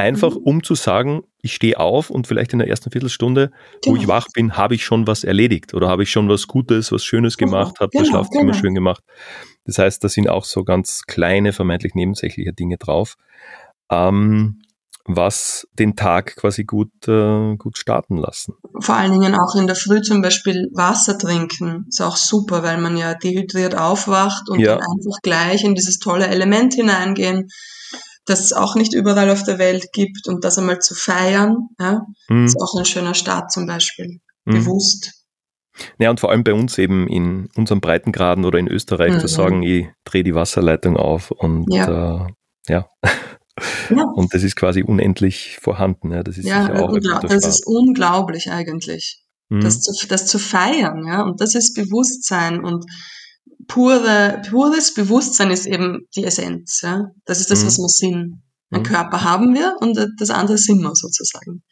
[0.00, 0.42] Einfach mhm.
[0.44, 3.50] um zu sagen, ich stehe auf und vielleicht in der ersten Viertelstunde,
[3.82, 3.96] genau.
[3.96, 6.90] wo ich wach bin, habe ich schon was erledigt oder habe ich schon was Gutes,
[6.90, 7.52] was Schönes genau.
[7.52, 8.58] gemacht, habe genau, das Schlafzimmer genau.
[8.58, 9.04] schön gemacht.
[9.66, 13.16] Das heißt, da sind auch so ganz kleine, vermeintlich nebensächliche Dinge drauf,
[13.90, 14.62] ähm,
[15.04, 18.54] was den Tag quasi gut, äh, gut starten lassen.
[18.78, 22.80] Vor allen Dingen auch in der Früh zum Beispiel Wasser trinken ist auch super, weil
[22.80, 24.76] man ja dehydriert aufwacht und ja.
[24.76, 27.48] dann einfach gleich in dieses tolle Element hineingehen
[28.26, 32.02] das es auch nicht überall auf der Welt gibt und das einmal zu feiern, ja,
[32.28, 32.44] mhm.
[32.44, 34.52] ist auch ein schöner Start zum Beispiel, mhm.
[34.52, 35.12] bewusst.
[35.98, 39.20] Ja, und vor allem bei uns eben in unserem Breitengraden oder in Österreich mhm.
[39.20, 42.26] zu sagen, ich drehe die Wasserleitung auf und ja.
[42.26, 42.32] Äh,
[42.68, 42.88] ja.
[43.90, 44.04] ja.
[44.14, 46.12] Und das ist quasi unendlich vorhanden.
[46.12, 49.22] Ja, das ist ja, auch das ist unglaublich eigentlich.
[49.48, 49.60] Mhm.
[49.62, 52.84] Das, zu, das zu feiern, ja, und das ist Bewusstsein und
[53.66, 56.80] pure, pures Bewusstsein ist eben die Essenz.
[56.82, 57.10] Ja?
[57.24, 57.66] Das ist das, mhm.
[57.66, 58.42] was wir sind.
[58.70, 58.84] Ein mhm.
[58.84, 61.62] Körper haben wir und das andere sind wir sozusagen.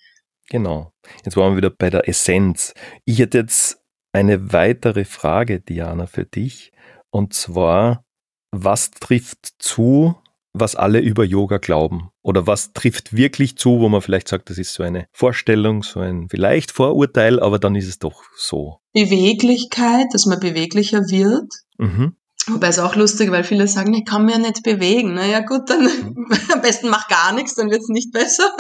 [0.51, 0.93] Genau.
[1.25, 2.75] Jetzt waren wir wieder bei der Essenz.
[3.05, 3.79] Ich hätte jetzt
[4.13, 6.73] eine weitere Frage, Diana, für dich.
[7.11, 8.05] Und zwar,
[8.51, 10.17] was trifft zu,
[10.53, 12.11] was alle über Yoga glauben?
[12.23, 16.01] Oder was trifft wirklich zu, wo man vielleicht sagt, das ist so eine Vorstellung, so
[16.01, 18.81] ein vielleicht Vorurteil, aber dann ist es doch so.
[19.05, 21.53] Beweglichkeit, dass man beweglicher wird.
[21.79, 22.15] Mhm.
[22.51, 25.15] Wobei es auch lustig, weil viele sagen, ich kann mich ja nicht bewegen.
[25.15, 26.27] Naja gut, dann mhm.
[26.53, 28.51] am besten mach gar nichts, dann wird es nicht besser.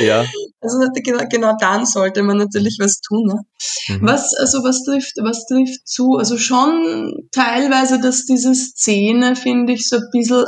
[0.00, 0.24] Ja.
[0.60, 3.26] Also genau, genau dann sollte man natürlich was tun.
[3.26, 3.40] Ne?
[3.88, 4.06] Mhm.
[4.06, 6.16] Was, also was trifft, was trifft zu?
[6.16, 10.44] Also schon teilweise, dass diese Szene, finde ich, so ein bisschen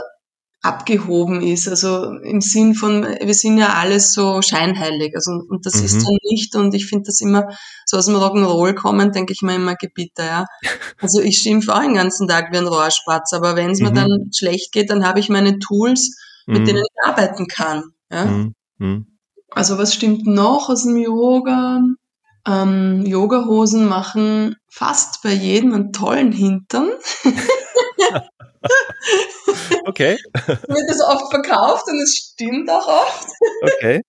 [0.62, 1.68] abgehoben ist.
[1.68, 5.14] Also im Sinn von, wir sind ja alles so scheinheilig.
[5.14, 5.85] Also, und das mhm.
[5.85, 6.57] ist dann nicht.
[6.57, 7.49] Und ich finde das immer,
[7.87, 10.44] so aus dem Rock'n'Roll kommen, denke ich mir immer, Gebiete, ja.
[11.01, 13.87] Also ich schimpfe auch den ganzen Tag wie ein Rohrspatz, aber wenn es mhm.
[13.87, 16.16] mir dann schlecht geht, dann habe ich meine Tools,
[16.47, 16.64] mit mhm.
[16.64, 17.85] denen ich arbeiten kann.
[18.11, 18.25] Ja?
[18.25, 18.55] Mhm.
[18.79, 19.07] Mhm.
[19.51, 21.81] Also was stimmt noch aus dem Yoga?
[22.47, 26.90] Ähm, Yogahosen machen fast bei jedem einen tollen Hintern.
[29.87, 30.18] Okay.
[30.47, 33.29] Wird das oft verkauft und es stimmt auch oft.
[33.62, 34.03] Okay.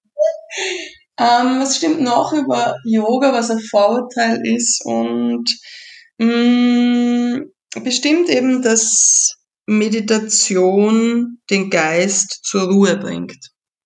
[1.20, 5.50] ähm, was stimmt noch über Yoga, was ein Vorurteil ist und
[6.18, 7.52] mh, mm,
[7.84, 9.36] bestimmt eben, dass
[9.66, 13.38] Meditation den Geist zur Ruhe bringt.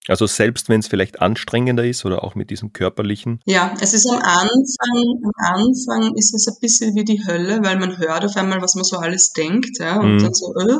[0.07, 3.39] Also selbst wenn es vielleicht anstrengender ist oder auch mit diesem körperlichen.
[3.45, 7.77] Ja, es ist am Anfang, am Anfang ist es ein bisschen wie die Hölle, weil
[7.77, 10.23] man hört auf einmal, was man so alles denkt, ja, und mhm.
[10.23, 10.77] dann so, äh.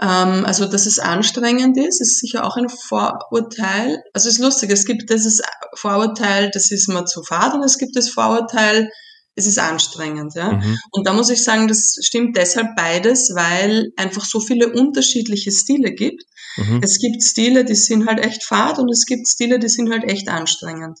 [0.00, 4.00] ähm, also, dass es anstrengend ist, ist sicher auch ein Vorurteil.
[4.14, 5.42] Also, es ist lustig, es gibt dieses
[5.74, 8.90] Vorurteil, das ist mal zu fad und es gibt das Vorurteil,
[9.34, 10.34] es ist anstrengend.
[10.34, 10.52] Ja?
[10.52, 10.78] Mhm.
[10.92, 15.92] Und da muss ich sagen, das stimmt deshalb beides, weil einfach so viele unterschiedliche Stile
[15.92, 16.22] gibt.
[16.60, 16.80] Mhm.
[16.82, 20.04] Es gibt Stile, die sind halt echt fad und es gibt Stile, die sind halt
[20.04, 20.98] echt anstrengend.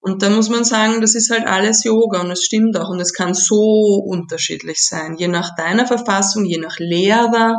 [0.00, 3.00] Und da muss man sagen, das ist halt alles Yoga und es stimmt auch und
[3.00, 7.56] es kann so unterschiedlich sein, je nach deiner Verfassung, je nach Lehrer,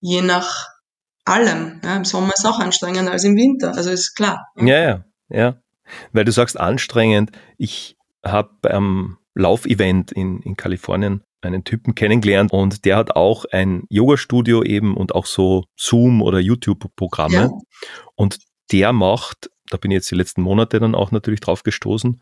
[0.00, 0.68] je nach
[1.24, 1.80] allem.
[1.82, 4.46] Ja, Im Sommer ist es auch anstrengender als im Winter, also ist klar.
[4.56, 5.56] Ja, ja, ja.
[6.12, 12.84] Weil du sagst anstrengend, ich habe beim Laufevent in, in Kalifornien einen Typen kennengelernt und
[12.84, 17.34] der hat auch ein Yoga-Studio eben und auch so Zoom- oder YouTube-Programme.
[17.34, 17.50] Ja.
[18.14, 18.38] Und
[18.72, 22.20] der macht, da bin ich jetzt die letzten Monate dann auch natürlich drauf gestoßen,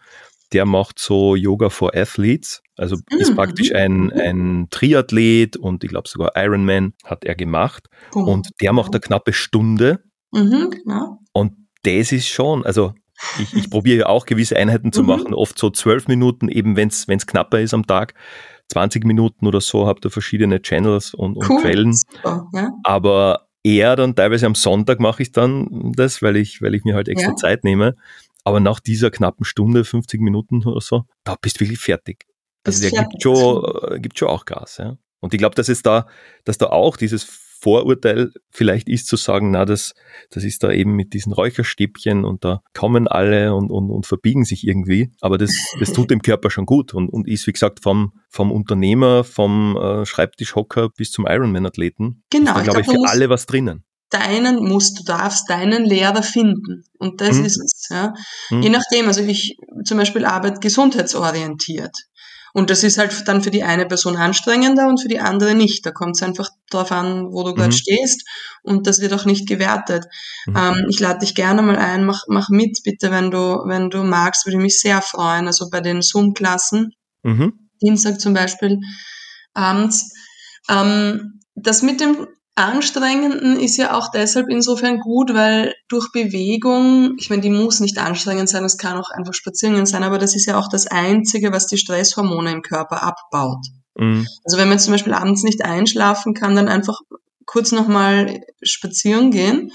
[0.52, 3.18] der macht so Yoga for Athletes, also mhm.
[3.18, 7.88] ist praktisch ein, ein Triathlet und ich glaube sogar Ironman hat er gemacht.
[8.14, 8.20] Oh.
[8.20, 10.04] Und der macht eine knappe Stunde.
[10.32, 11.18] Mhm, genau.
[11.32, 12.92] Und das ist schon, also
[13.38, 15.08] ich, ich probiere ja auch gewisse Einheiten zu mhm.
[15.08, 18.14] machen, oft so zwölf Minuten, eben wenn es knapper ist am Tag.
[18.74, 21.62] 20 Minuten oder so, habe da verschiedene Channels und, und cool.
[21.62, 21.94] Quellen.
[21.94, 22.72] Super, ja.
[22.82, 26.96] Aber eher dann teilweise am Sonntag mache ich dann das, weil ich, weil ich mir
[26.96, 27.36] halt extra ja.
[27.36, 27.94] Zeit nehme.
[28.42, 32.26] aber nach dieser knappen Stunde, 50 Minuten oder so, da bist du wirklich fertig.
[32.66, 34.96] Also der gibt schon, äh, gibt schon auch Gas, ja.
[35.20, 36.06] Und ich glaube, dass es da,
[36.44, 37.24] dass da auch dieses
[37.64, 39.94] Vorurteil vielleicht ist zu sagen, na, das,
[40.28, 44.44] das ist da eben mit diesen Räucherstäbchen und da kommen alle und, und, und verbiegen
[44.44, 45.10] sich irgendwie.
[45.22, 48.52] Aber das, das tut dem Körper schon gut und, und ist, wie gesagt, vom, vom
[48.52, 52.22] Unternehmer, vom äh, Schreibtischhocker bis zum Ironman-Athleten.
[52.28, 52.52] Genau.
[52.52, 56.84] Da, glaube ich, glaub, für alle was drinnen deinen musst, du darfst deinen Lehrer finden.
[56.98, 57.46] Und das mhm.
[57.46, 57.88] ist es.
[57.90, 58.14] Ja.
[58.50, 58.62] Mhm.
[58.62, 61.96] Je nachdem, also ich zum Beispiel arbeite gesundheitsorientiert.
[62.52, 65.84] Und das ist halt dann für die eine Person anstrengender und für die andere nicht.
[65.84, 67.56] Da kommt es einfach darauf an, wo du mhm.
[67.56, 68.28] gerade stehst.
[68.62, 70.04] Und das wird auch nicht gewertet.
[70.46, 70.56] Mhm.
[70.56, 74.02] Ähm, ich lade dich gerne mal ein, mach, mach mit, bitte, wenn du, wenn du
[74.02, 75.46] magst, würde ich mich sehr freuen.
[75.46, 77.70] Also bei den Zoom-Klassen, mhm.
[77.82, 78.80] Dienstag zum Beispiel,
[79.54, 80.12] abends.
[80.68, 87.28] Ähm, das mit dem Anstrengenden ist ja auch deshalb insofern gut, weil durch Bewegung, ich
[87.28, 90.46] meine, die muss nicht anstrengend sein, es kann auch einfach spazieren sein, aber das ist
[90.46, 93.66] ja auch das Einzige, was die Stresshormone im Körper abbaut.
[93.96, 94.26] Mhm.
[94.44, 97.00] Also wenn man zum Beispiel abends nicht einschlafen kann, dann einfach
[97.46, 99.70] kurz nochmal spazieren gehen,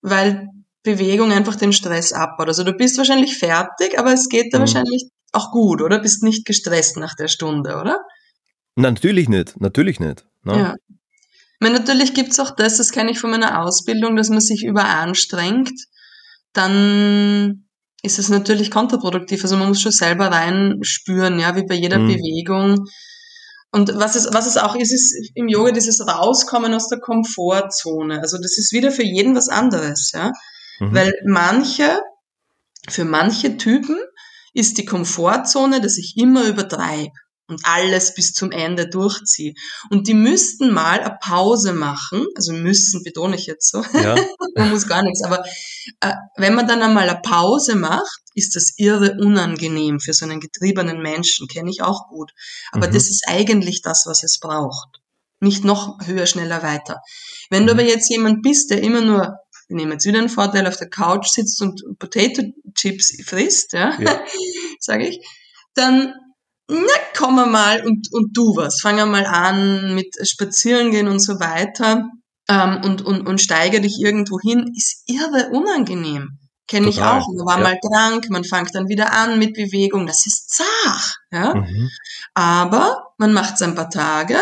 [0.00, 0.48] weil
[0.82, 2.48] Bewegung einfach den Stress abbaut.
[2.48, 4.62] Also du bist wahrscheinlich fertig, aber es geht da mhm.
[4.62, 5.98] wahrscheinlich auch gut, oder?
[5.98, 7.98] Bist nicht gestresst nach der Stunde, oder?
[8.76, 10.24] Na, natürlich nicht, natürlich nicht.
[10.44, 10.56] Ne?
[10.56, 10.74] Ja
[11.60, 15.72] meine, natürlich gibt's auch das, das kenne ich von meiner Ausbildung, dass man sich überanstrengt,
[16.52, 17.68] dann
[18.02, 19.42] ist es natürlich kontraproduktiv.
[19.42, 22.08] Also man muss schon selber reinspüren, ja, wie bei jeder mhm.
[22.08, 22.86] Bewegung.
[23.70, 28.20] Und was es, was es auch ist, ist im Yoga dieses Rauskommen aus der Komfortzone.
[28.20, 30.32] Also das ist wieder für jeden was anderes, ja.
[30.80, 30.94] Mhm.
[30.94, 32.00] Weil manche,
[32.88, 33.98] für manche Typen
[34.54, 37.12] ist die Komfortzone, dass ich immer übertreibe
[37.48, 39.54] und alles bis zum Ende durchziehe.
[39.90, 44.14] Und die müssten mal eine Pause machen, also müssen betone ich jetzt so, ja.
[44.54, 45.42] man muss gar nichts, aber
[46.00, 50.40] äh, wenn man dann einmal eine Pause macht, ist das irre unangenehm für so einen
[50.40, 52.32] getriebenen Menschen, kenne ich auch gut.
[52.70, 52.92] Aber mhm.
[52.92, 55.00] das ist eigentlich das, was es braucht.
[55.40, 57.00] Nicht noch höher, schneller, weiter.
[57.50, 57.80] Wenn du mhm.
[57.80, 60.88] aber jetzt jemand bist, der immer nur wir nehmen jetzt wieder einen Vorteil, auf der
[60.88, 62.42] Couch sitzt und Potato
[62.74, 64.24] Chips frisst, ja, ja.
[64.80, 65.20] sage ich,
[65.74, 66.14] dann
[66.68, 68.80] na, komm mal und, und du was.
[68.80, 72.04] Fang mal an mit Spazieren gehen und so weiter
[72.48, 76.38] ähm, und, und, und steige dich irgendwo hin, ist irre unangenehm.
[76.66, 77.26] Kenne ich auch.
[77.28, 77.64] Man war ja.
[77.64, 80.06] mal krank, man fängt dann wieder an mit Bewegung.
[80.06, 81.18] Das ist zart.
[81.32, 81.54] Ja?
[81.54, 81.88] Mhm.
[82.34, 84.36] Aber man macht es ein paar Tage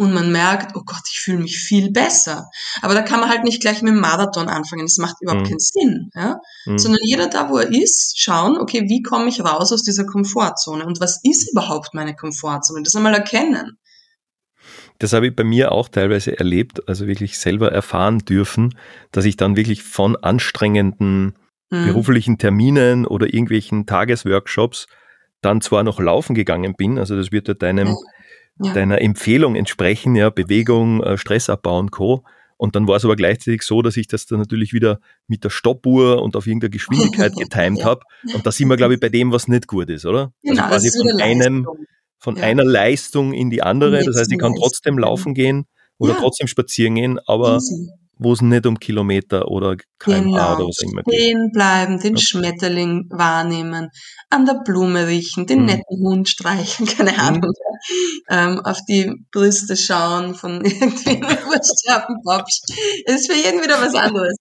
[0.00, 2.48] und man merkt, oh Gott, ich fühle mich viel besser.
[2.80, 5.48] Aber da kann man halt nicht gleich mit dem Marathon anfangen, das macht überhaupt mhm.
[5.48, 6.10] keinen Sinn.
[6.14, 6.38] Ja?
[6.64, 6.78] Mhm.
[6.78, 10.86] Sondern jeder da, wo er ist, schauen, okay, wie komme ich raus aus dieser Komfortzone
[10.86, 12.82] und was ist überhaupt meine Komfortzone?
[12.82, 13.76] Das einmal erkennen.
[15.00, 18.78] Das habe ich bei mir auch teilweise erlebt, also wirklich selber erfahren dürfen,
[19.12, 21.34] dass ich dann wirklich von anstrengenden
[21.68, 21.84] mhm.
[21.88, 24.86] beruflichen Terminen oder irgendwelchen Tagesworkshops
[25.42, 27.96] dann zwar noch laufen gegangen bin, also das wird ja deinem
[28.62, 28.72] ja.
[28.72, 32.24] deiner Empfehlung entsprechen, ja, Bewegung, äh, Stressabbau und Co.
[32.56, 35.50] Und dann war es aber gleichzeitig so, dass ich das dann natürlich wieder mit der
[35.50, 37.84] Stoppuhr und auf irgendeiner Geschwindigkeit getimt ja.
[37.86, 38.02] habe.
[38.34, 40.32] Und da sind wir, glaube ich, bei dem, was nicht gut ist, oder?
[40.42, 41.66] Genau, also quasi von einem,
[42.18, 42.42] von ja.
[42.42, 44.04] einer Leistung in die andere.
[44.04, 45.64] Das heißt, ich kann trotzdem laufen gehen
[45.96, 50.54] oder trotzdem spazieren gehen, aber Easy wo es nicht um Kilometer oder kmh genau.
[50.54, 51.14] oder was immer geht.
[51.14, 52.20] Stehen bleiben, den ja.
[52.20, 53.88] Schmetterling wahrnehmen,
[54.28, 55.66] an der Blume riechen, den mhm.
[55.66, 57.18] netten Hund streicheln, keine mhm.
[57.20, 58.22] Ahnung, mhm.
[58.28, 61.20] ähm, auf die Brüste schauen von irgendwie.
[63.06, 64.36] Es ist für jeden wieder was anderes.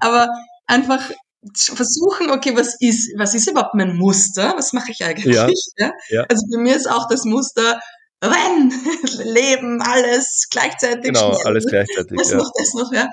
[0.00, 0.28] Aber
[0.66, 1.10] einfach
[1.52, 4.54] versuchen, okay, was ist, was ist überhaupt mein Muster?
[4.56, 5.34] Was mache ich eigentlich?
[5.76, 5.90] Ja?
[6.08, 6.24] ja.
[6.28, 7.80] Also bei mir ist auch das Muster,
[8.24, 8.72] Rennen,
[9.24, 11.12] Leben, alles gleichzeitig.
[11.12, 11.46] Genau, schnell.
[11.46, 12.16] alles gleichzeitig.
[12.16, 12.36] Das ja.
[12.38, 13.10] noch, das noch, ja.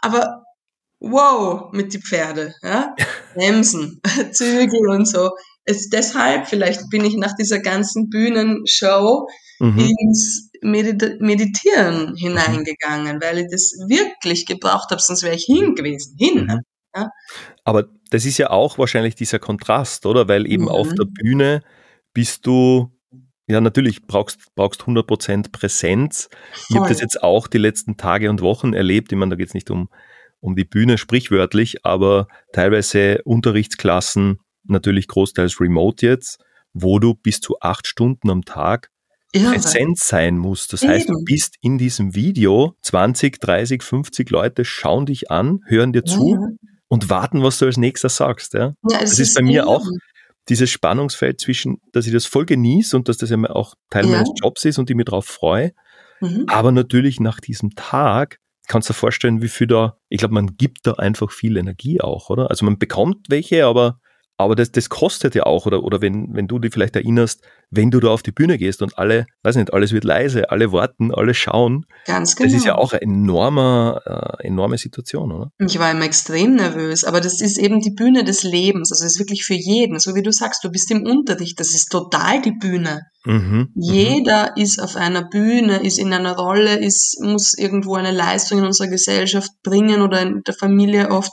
[0.00, 0.44] Aber
[1.00, 2.94] wow, mit die Pferde, ja.
[3.34, 4.00] Bremsen,
[4.32, 5.30] Zügel und so.
[5.64, 9.28] Es, deshalb, vielleicht bin ich nach dieser ganzen Bühnenshow
[9.60, 9.78] mhm.
[9.98, 16.16] ins Medit Meditieren hineingegangen, weil ich das wirklich gebraucht habe, sonst wäre ich hin gewesen,
[16.18, 16.46] hin.
[16.46, 16.60] Mhm.
[16.96, 17.10] Ja?
[17.64, 20.26] Aber das ist ja auch wahrscheinlich dieser Kontrast, oder?
[20.26, 20.70] Weil eben mhm.
[20.70, 21.62] auf der Bühne
[22.14, 22.90] bist du
[23.48, 26.28] ja, natürlich brauchst brauchst 100% Präsenz.
[26.52, 26.64] Voll.
[26.68, 29.10] Ich habe das jetzt auch die letzten Tage und Wochen erlebt.
[29.10, 29.88] Ich meine, da geht es nicht um,
[30.40, 36.44] um die Bühne sprichwörtlich, aber teilweise Unterrichtsklassen, natürlich großteils remote jetzt,
[36.74, 38.90] wo du bis zu acht Stunden am Tag
[39.32, 39.52] Irre.
[39.52, 40.74] präsent sein musst.
[40.74, 40.92] Das Eben.
[40.92, 46.04] heißt, du bist in diesem Video, 20, 30, 50 Leute schauen dich an, hören dir
[46.04, 46.68] zu ja.
[46.88, 48.52] und warten, was du als nächster sagst.
[48.52, 48.74] Ja?
[48.90, 49.86] ja das ist, ist bei mir auch
[50.48, 54.12] dieses Spannungsfeld zwischen, dass ich das voll genieße und dass das ja auch Teil ja.
[54.12, 55.72] meines Jobs ist und ich mich darauf freue.
[56.20, 56.46] Mhm.
[56.48, 60.56] Aber natürlich nach diesem Tag kannst du dir vorstellen, wie viel da, ich glaube, man
[60.56, 62.50] gibt da einfach viel Energie auch, oder?
[62.50, 64.00] Also man bekommt welche, aber
[64.40, 67.90] Aber das, das kostet ja auch, oder, oder wenn, wenn du dich vielleicht erinnerst, wenn
[67.90, 71.12] du da auf die Bühne gehst und alle, weiß nicht, alles wird leise, alle warten,
[71.12, 71.86] alle schauen.
[72.06, 72.48] Ganz genau.
[72.48, 72.84] Das ist ja genau.
[72.84, 75.50] auch eine enorme, äh, enorme Situation, oder?
[75.58, 78.92] Ich war immer extrem nervös, aber das ist eben die Bühne des Lebens.
[78.92, 79.98] Also es ist wirklich für jeden.
[79.98, 83.02] So wie du sagst, du bist im Unterricht, das ist total die Bühne.
[83.24, 83.68] Mhm, mhm.
[83.74, 84.62] Jeder mhm.
[84.62, 88.88] ist auf einer Bühne, ist in einer Rolle, ist, muss irgendwo eine Leistung in unserer
[88.88, 91.32] Gesellschaft bringen oder in der Familie oft.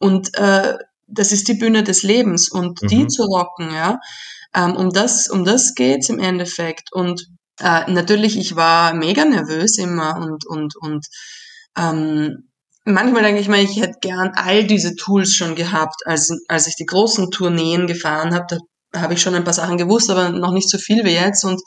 [0.00, 0.74] Und äh,
[1.12, 2.86] das ist die Bühne des Lebens und mhm.
[2.88, 3.98] die zu rocken, ja.
[4.54, 6.92] Ähm, um das, um das geht's im Endeffekt.
[6.92, 7.28] Und
[7.60, 11.06] äh, natürlich, ich war mega nervös immer und und und
[11.78, 12.48] ähm,
[12.84, 16.76] manchmal denke ich mal, ich hätte gern all diese Tools schon gehabt, als als ich
[16.76, 18.58] die großen Tourneen gefahren habe.
[18.90, 21.44] Da habe ich schon ein paar Sachen gewusst, aber noch nicht so viel wie jetzt
[21.44, 21.62] und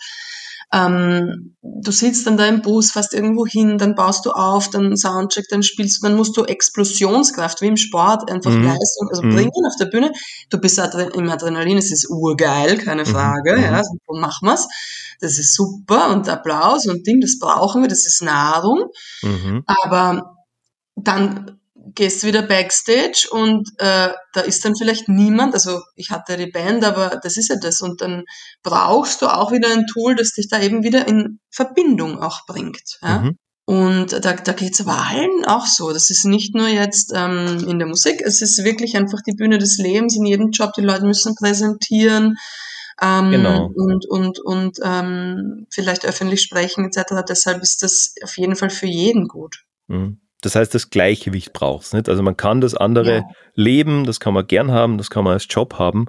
[0.73, 4.95] ähm, du sitzt dann da im Bus, fast irgendwo hin, dann baust du auf, dann
[4.97, 8.63] Soundcheck, dann spielst du, dann musst du Explosionskraft, wie im Sport, einfach mhm.
[8.63, 9.35] Leistung, also mhm.
[9.35, 10.11] bringen auf der Bühne.
[10.49, 13.07] Du bist im Adrenalin, es ist urgeil, keine mhm.
[13.07, 13.63] Frage, mhm.
[13.63, 14.67] ja, so machen wir's.
[15.21, 18.89] Das ist super und Applaus und Ding, das brauchen wir, das ist Nahrung.
[19.21, 19.63] Mhm.
[19.65, 20.35] Aber
[20.95, 21.59] dann
[21.93, 26.83] gehst wieder Backstage und äh, da ist dann vielleicht niemand, also ich hatte die Band,
[26.83, 27.81] aber das ist ja das.
[27.81, 28.23] Und dann
[28.63, 32.97] brauchst du auch wieder ein Tool, das dich da eben wieder in Verbindung auch bringt.
[33.01, 33.19] Ja?
[33.19, 33.37] Mhm.
[33.65, 35.91] Und da, da geht es aber allen auch so.
[35.91, 39.57] Das ist nicht nur jetzt ähm, in der Musik, es ist wirklich einfach die Bühne
[39.57, 40.73] des Lebens in jedem Job.
[40.73, 42.35] Die Leute müssen präsentieren
[43.01, 43.71] ähm, genau.
[43.75, 47.23] und, und, und ähm, vielleicht öffentlich sprechen etc.
[47.27, 49.63] Deshalb ist das auf jeden Fall für jeden gut.
[49.87, 50.19] Mhm.
[50.45, 52.07] Das heißt, das Gleichgewicht braucht es nicht.
[52.07, 53.23] Also man kann das andere ja.
[53.55, 56.05] leben, das kann man gern haben, das kann man als Job haben.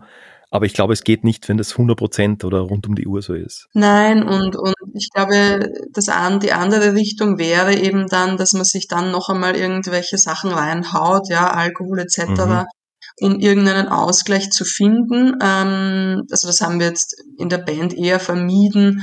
[0.50, 3.22] Aber ich glaube, es geht nicht, wenn das 100 Prozent oder rund um die Uhr
[3.22, 3.66] so ist.
[3.72, 8.64] Nein, und, und ich glaube, das an, die andere Richtung wäre eben dann, dass man
[8.64, 12.64] sich dann noch einmal irgendwelche Sachen reinhaut, ja, Alkohol etc., mhm.
[13.20, 15.38] um irgendeinen Ausgleich zu finden.
[15.42, 19.02] Ähm, also das haben wir jetzt in der Band eher vermieden,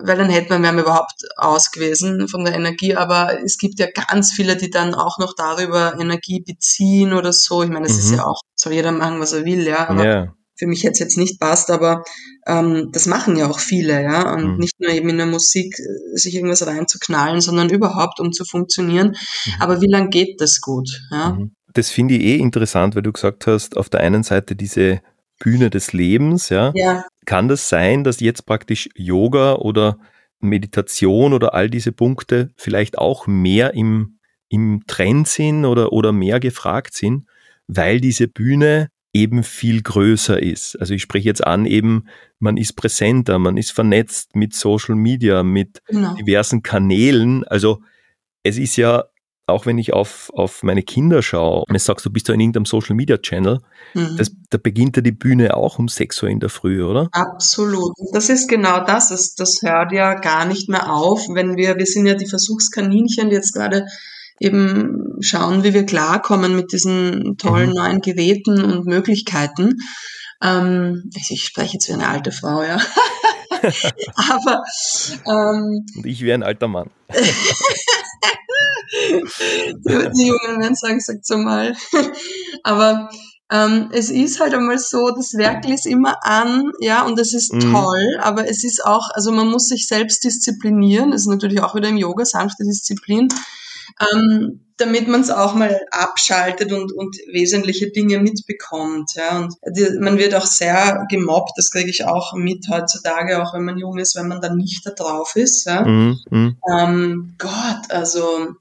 [0.00, 2.96] weil dann hätte man, wären wir überhaupt aus gewesen von der Energie.
[2.96, 7.62] Aber es gibt ja ganz viele, die dann auch noch darüber Energie beziehen oder so.
[7.62, 8.00] Ich meine, das mhm.
[8.00, 9.88] ist ja auch, soll jeder machen, was er will, ja.
[9.88, 10.34] Aber yeah.
[10.56, 12.04] für mich hätte es jetzt nicht passt, aber
[12.46, 14.34] ähm, das machen ja auch viele, ja.
[14.34, 14.58] Und mhm.
[14.58, 19.08] nicht nur eben in der Musik äh, sich irgendwas reinzuknallen, sondern überhaupt, um zu funktionieren.
[19.08, 19.52] Mhm.
[19.60, 21.32] Aber wie lange geht das gut, ja?
[21.32, 21.52] Mhm.
[21.74, 25.00] Das finde ich eh interessant, weil du gesagt hast, auf der einen Seite diese
[25.38, 26.70] Bühne des Lebens, ja.
[26.74, 27.04] ja.
[27.24, 29.98] Kann das sein, dass jetzt praktisch Yoga oder
[30.40, 34.18] Meditation oder all diese Punkte vielleicht auch mehr im,
[34.48, 37.26] im Trend sind oder, oder mehr gefragt sind,
[37.68, 40.76] weil diese Bühne eben viel größer ist.
[40.80, 42.06] Also ich spreche jetzt an, eben
[42.38, 46.14] man ist präsenter, man ist vernetzt mit Social Media, mit genau.
[46.14, 47.44] diversen Kanälen.
[47.44, 47.82] Also
[48.42, 49.04] es ist ja
[49.46, 52.40] auch wenn ich auf, auf meine Kinder schaue und ich sagst, du bist da in
[52.40, 53.60] irgendeinem Social Media Channel,
[53.94, 54.16] mhm.
[54.16, 57.08] das, da beginnt ja die Bühne auch um 6 Uhr in der Früh, oder?
[57.12, 57.92] Absolut.
[58.12, 59.08] Das ist genau das.
[59.08, 63.30] Das, das hört ja gar nicht mehr auf, wenn wir, wir sind ja die Versuchskaninchen,
[63.30, 63.86] die jetzt gerade
[64.40, 67.76] eben schauen, wie wir klarkommen mit diesen tollen mhm.
[67.76, 69.78] neuen Geräten und Möglichkeiten.
[70.42, 72.78] Ähm, ich spreche jetzt wie eine alte Frau, ja.
[74.30, 74.62] Aber
[75.26, 76.90] ähm, und ich wie ein alter Mann.
[78.92, 81.74] die, die jungen Menschen sagen, sagt so mal.
[82.62, 83.08] Aber
[83.52, 87.52] ähm, es ist halt einmal so, das Werkel ist immer an, ja, und es ist
[87.52, 87.72] mhm.
[87.72, 91.74] toll, aber es ist auch, also man muss sich selbst disziplinieren, das ist natürlich auch
[91.74, 93.28] wieder im Yoga, sanfte Disziplin,
[94.00, 99.12] ähm, damit man es auch mal abschaltet und, und wesentliche Dinge mitbekommt.
[99.14, 99.38] Ja.
[99.38, 103.64] Und die, man wird auch sehr gemobbt, das kriege ich auch mit heutzutage, auch wenn
[103.64, 105.66] man jung ist, wenn man dann nicht da drauf ist.
[105.66, 105.84] Ja.
[105.84, 106.18] Mhm.
[106.30, 106.56] mhm.
[106.78, 108.54] Ähm, Gott, also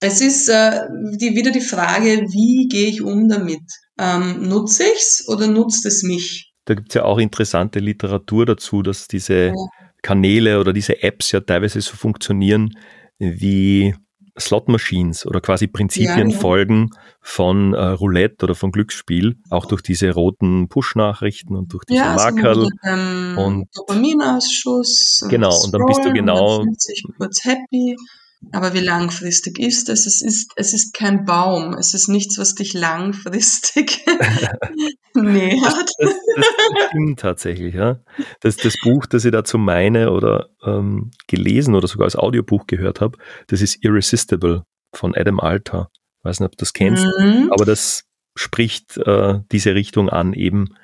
[0.00, 0.80] es ist äh,
[1.16, 3.62] die, wieder die Frage, wie gehe ich um damit?
[3.98, 6.52] Ähm, nutze ich's oder nutzt es mich?
[6.64, 9.52] Da gibt es ja auch interessante Literatur dazu, dass diese ja.
[10.02, 12.70] Kanäle oder diese Apps ja teilweise so funktionieren
[13.18, 13.94] wie
[14.38, 16.40] Slot Machines oder quasi Prinzipien ja, ja.
[16.40, 22.00] folgen von äh, Roulette oder von Glücksspiel, auch durch diese roten Push-Nachrichten und durch diese
[22.00, 22.68] ja, Markerl.
[22.82, 25.26] Ähm, und Dopaminausschuss.
[25.28, 26.64] Genau, und dann bist du genau.
[27.16, 27.96] kurz happy.
[28.52, 30.06] Aber wie langfristig ist es?
[30.06, 31.74] Es ist, es ist kein Baum.
[31.74, 34.04] Es ist nichts, was dich langfristig
[35.14, 35.90] nähert.
[35.98, 38.00] Das, das, das, stimmt tatsächlich, ja.
[38.40, 43.00] Das, das Buch, das ich dazu meine oder ähm, gelesen oder sogar als Audiobuch gehört
[43.00, 43.18] habe,
[43.48, 44.64] das ist Irresistible
[44.94, 45.90] von Adam Alter.
[46.18, 47.50] Ich weiß nicht, ob du das kennst, mhm.
[47.52, 48.04] aber das
[48.36, 50.74] spricht äh, diese Richtung an, eben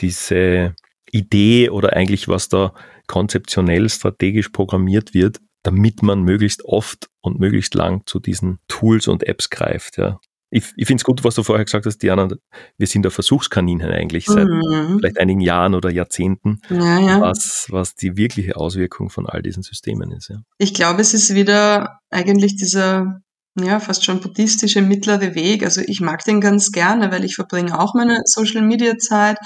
[0.00, 0.74] diese
[1.10, 2.74] Idee oder eigentlich was da
[3.06, 9.24] konzeptionell, strategisch programmiert wird, damit man möglichst oft und möglichst lang zu diesen Tools und
[9.24, 9.98] Apps greift.
[9.98, 10.20] Ja.
[10.52, 12.28] Ich, ich finde es gut, was du vorher gesagt hast, Diana.
[12.76, 14.98] Wir sind der Versuchskaninchen eigentlich seit mhm.
[14.98, 17.20] vielleicht einigen Jahren oder Jahrzehnten, ja, ja.
[17.20, 20.28] Was, was die wirkliche Auswirkung von all diesen Systemen ist.
[20.28, 20.42] Ja.
[20.58, 23.20] Ich glaube, es ist wieder eigentlich dieser
[23.58, 25.64] ja, fast schon buddhistische mittlere Weg.
[25.64, 29.38] Also ich mag den ganz gerne, weil ich verbringe auch meine Social Media Zeit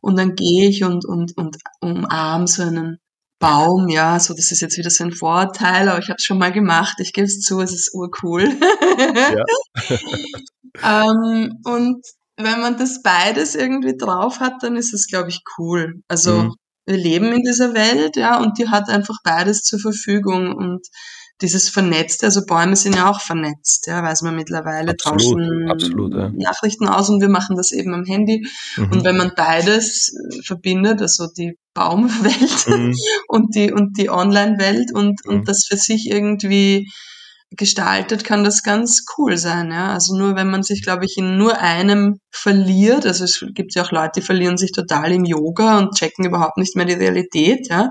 [0.00, 2.98] und dann gehe ich und, und, und umarm so einen
[3.42, 6.38] Baum, ja, so das ist jetzt wieder so ein Vorteil, aber ich habe es schon
[6.38, 8.44] mal gemacht, ich gebe es zu, es ist urcool.
[8.44, 9.44] Ja.
[11.04, 16.02] ähm, und wenn man das beides irgendwie drauf hat, dann ist es, glaube ich, cool.
[16.06, 16.54] Also mhm.
[16.86, 20.86] wir leben in dieser Welt, ja, und die hat einfach beides zur Verfügung und
[21.42, 26.14] dieses Vernetzte, also Bäume sind ja auch vernetzt, ja, weiß man mittlerweile, absolut, tauschen absolut,
[26.14, 26.30] ja.
[26.34, 28.46] Nachrichten aus und wir machen das eben am Handy.
[28.76, 28.92] Mhm.
[28.92, 32.94] Und wenn man beides äh, verbindet, also die Baumwelt mhm.
[33.28, 35.30] und die, und die Online-Welt und, mhm.
[35.30, 36.88] und das für sich irgendwie
[37.56, 39.70] gestaltet, kann das ganz cool sein.
[39.70, 39.92] Ja?
[39.92, 43.84] Also nur wenn man sich, glaube ich, in nur einem verliert, also es gibt ja
[43.84, 47.68] auch Leute, die verlieren sich total im Yoga und checken überhaupt nicht mehr die Realität,
[47.68, 47.90] ja,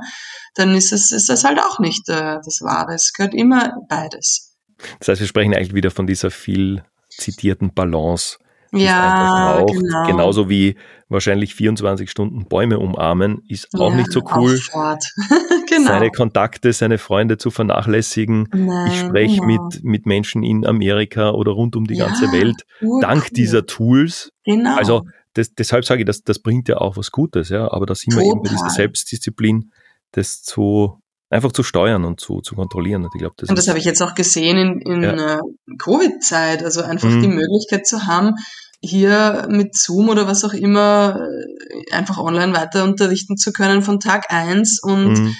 [0.56, 2.94] dann ist es ist das halt auch nicht äh, das Wahre.
[2.96, 4.56] Es gehört immer beides.
[5.00, 8.38] Das heißt, wir sprechen eigentlich wieder von dieser viel zitierten Balance.
[8.74, 9.74] Ja, braucht.
[9.74, 10.04] genau.
[10.06, 10.78] Genauso wie
[11.10, 14.58] wahrscheinlich 24 Stunden Bäume umarmen, ist auch ja, nicht so cool.
[15.84, 15.94] genau.
[15.94, 18.48] Seine Kontakte, seine Freunde zu vernachlässigen.
[18.54, 19.66] Nein, ich spreche genau.
[19.66, 22.66] mit, mit Menschen in Amerika oder rund um die ja, ganze Welt
[23.02, 24.32] dank dieser Tools.
[24.46, 24.76] Genau.
[24.76, 25.04] Also
[25.34, 27.72] das, deshalb sage ich, das, das bringt ja auch was Gutes, ja.
[27.72, 28.26] Aber da sind Total.
[28.26, 29.72] wir eben bei dieser Selbstdisziplin,
[30.12, 33.04] das zu einfach zu steuern und zu, zu kontrollieren.
[33.04, 35.38] Und, ich glaub, das, und das habe ich jetzt auch gesehen in, in ja.
[35.38, 35.40] Äh,
[35.78, 37.22] Covid-Zeit, also einfach mhm.
[37.22, 38.36] die Möglichkeit zu haben,
[38.82, 44.00] hier mit Zoom oder was auch immer äh, einfach online weiter unterrichten zu können von
[44.00, 45.36] Tag eins und mhm.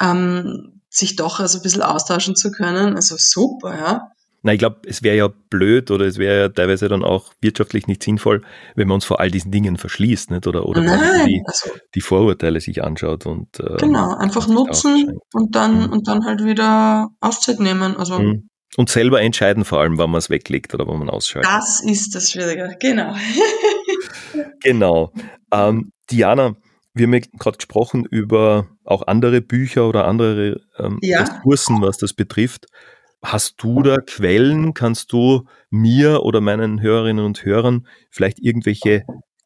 [0.00, 2.96] Ähm, sich doch also ein bisschen austauschen zu können.
[2.96, 4.08] Also super, ja.
[4.42, 7.88] Na, ich glaube, es wäre ja blöd oder es wäre ja teilweise dann auch wirtschaftlich
[7.88, 8.44] nicht sinnvoll,
[8.76, 10.46] wenn man uns vor all diesen Dingen verschließt, nicht?
[10.46, 15.56] Oder, oder Nein, die, also, die Vorurteile sich anschaut und äh, genau, einfach nutzen und
[15.56, 15.92] dann mhm.
[15.92, 17.96] und dann halt wieder Auszeit nehmen.
[17.96, 18.48] Also mhm.
[18.76, 21.50] Und selber entscheiden vor allem, wann man es weglegt oder wann man ausschaltet.
[21.50, 23.16] Das ist das Schwierige, genau.
[24.60, 25.12] genau.
[25.52, 26.54] Ähm, Diana,
[26.96, 31.24] wir haben ja gerade gesprochen über auch andere Bücher oder andere ähm, ja.
[31.44, 32.66] Ressourcen, was das betrifft.
[33.22, 34.72] Hast du da Quellen?
[34.72, 39.04] Kannst du mir oder meinen Hörerinnen und Hörern vielleicht irgendwelche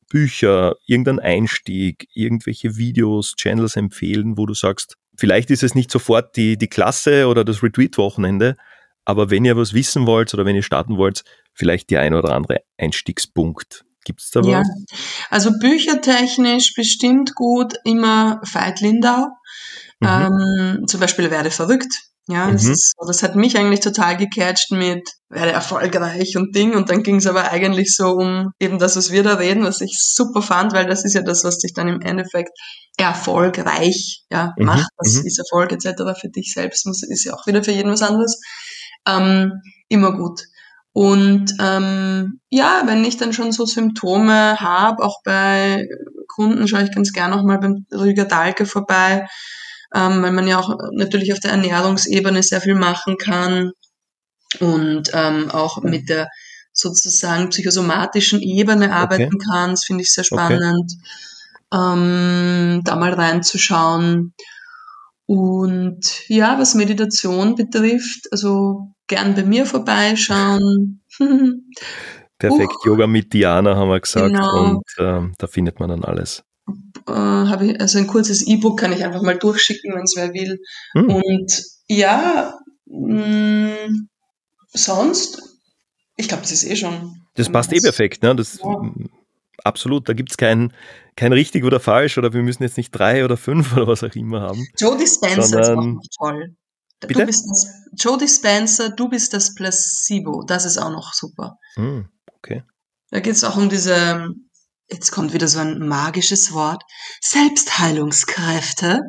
[0.09, 6.37] Bücher, irgendeinen Einstieg, irgendwelche Videos, Channels empfehlen, wo du sagst, vielleicht ist es nicht sofort
[6.37, 8.57] die, die Klasse oder das Retreat-Wochenende,
[9.05, 12.35] aber wenn ihr was wissen wollt oder wenn ihr starten wollt, vielleicht die ein oder
[12.35, 13.85] andere Einstiegspunkt.
[14.11, 14.49] Gibt es da was?
[14.49, 14.63] Ja,
[15.31, 19.29] also büchertechnisch bestimmt gut immer Veit Lindau.
[20.01, 20.09] Mhm.
[20.09, 21.93] Ähm, zum Beispiel Werde verrückt.
[22.27, 22.53] Ja, mhm.
[22.55, 26.75] das, ist, das hat mich eigentlich total gecatcht mit werde erfolgreich und Ding.
[26.75, 29.81] Und dann ging es aber eigentlich so um eben das, was wir da reden, was
[29.81, 32.51] ich super fand, weil das ist ja das, was dich dann im Endeffekt
[32.97, 34.67] erfolgreich ja, mhm.
[34.67, 34.91] macht.
[34.99, 35.27] Das mhm.
[35.27, 36.21] ist Erfolg etc.
[36.21, 38.41] für dich selbst, ist ja auch wieder für jeden was anderes
[39.07, 39.53] ähm,
[39.89, 40.43] immer gut.
[40.93, 45.87] Und ähm, ja, wenn ich dann schon so Symptome habe, auch bei
[46.27, 49.29] Kunden schaue ich ganz gern auch mal beim Rüger Dahlke vorbei,
[49.95, 53.73] ähm, weil man ja auch natürlich auf der Ernährungsebene sehr viel machen kann
[54.59, 56.29] und ähm, auch mit der
[56.73, 59.47] sozusagen psychosomatischen Ebene arbeiten okay.
[59.49, 59.71] kann.
[59.71, 60.93] Das finde ich sehr spannend,
[61.71, 61.93] okay.
[61.93, 64.35] ähm, da mal reinzuschauen.
[65.27, 71.03] Und ja, was Meditation betrifft, also gern bei mir vorbeischauen.
[72.39, 74.71] Perfekt, uh, Yoga mit Diana haben wir gesagt genau.
[74.71, 76.43] und ähm, da findet man dann alles.
[77.07, 80.33] Äh, habe ich, also ein kurzes E-Book kann ich einfach mal durchschicken, wenn es wer
[80.33, 80.59] will.
[80.93, 81.11] Hm.
[81.11, 82.55] Und ja,
[82.87, 84.09] mh, mm,
[84.73, 85.43] sonst,
[86.17, 87.21] ich glaube, das ist eh schon.
[87.35, 88.35] Das passt eh perfekt, ne?
[88.35, 88.81] Das, ja
[89.65, 90.09] absolut.
[90.09, 90.73] Da gibt es kein,
[91.17, 94.15] kein richtig oder falsch oder wir müssen jetzt nicht drei oder fünf oder was auch
[94.15, 94.67] immer haben.
[94.79, 96.55] Joe Dispenza ist auch toll.
[97.01, 97.21] Bitte?
[97.21, 100.45] Du bist das, Joe Dispenza, du bist das Placebo.
[100.47, 101.59] Das ist auch noch super.
[101.75, 102.63] Hm, okay.
[103.11, 104.29] Da geht es auch um diese,
[104.91, 106.83] jetzt kommt wieder so ein magisches Wort,
[107.21, 109.01] Selbstheilungskräfte.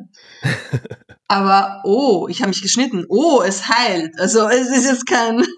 [1.28, 3.06] Aber oh, ich habe mich geschnitten.
[3.08, 4.20] Oh, es heilt.
[4.20, 5.46] Also es ist jetzt kein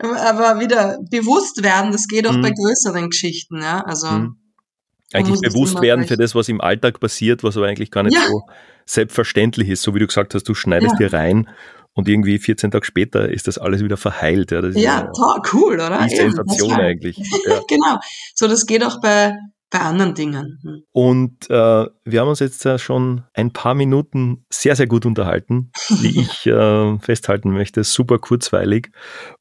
[0.00, 2.42] aber wieder bewusst werden, das geht auch mhm.
[2.42, 3.82] bei größeren Geschichten, ja.
[3.82, 4.36] Also mhm.
[5.12, 8.26] eigentlich bewusst werden für das, was im Alltag passiert, was aber eigentlich gar nicht ja.
[8.26, 8.42] so
[8.90, 11.08] selbstverständlich ist, so wie du gesagt hast, du schneidest ja.
[11.08, 11.48] dir rein
[11.94, 14.50] und irgendwie 14 Tage später ist das alles wieder verheilt.
[14.50, 16.06] Ja, ja toll, cool, oder?
[16.08, 17.18] Die Sensation eigentlich.
[17.46, 17.60] Ja.
[17.68, 17.98] genau.
[18.34, 19.34] So, das geht auch bei
[19.70, 20.58] bei anderen Dingen.
[20.62, 20.82] Hm.
[20.90, 25.70] Und äh, wir haben uns jetzt äh, schon ein paar Minuten sehr, sehr gut unterhalten,
[25.88, 27.84] wie ich äh, festhalten möchte.
[27.84, 28.90] Super kurzweilig.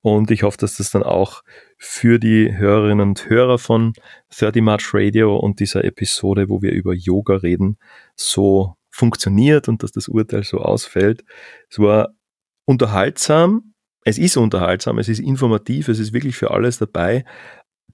[0.02, 1.42] Und ich hoffe, dass das dann auch
[1.78, 3.94] für die Hörerinnen und Hörer von
[4.38, 7.80] 30 March Radio und dieser Episode, wo wir über Yoga reden,
[8.16, 11.24] so funktioniert und dass das Urteil so ausfällt.
[11.70, 12.10] Es war
[12.66, 13.74] unterhaltsam.
[14.06, 17.26] Es ist unterhaltsam, es ist informativ, es ist wirklich für alles dabei.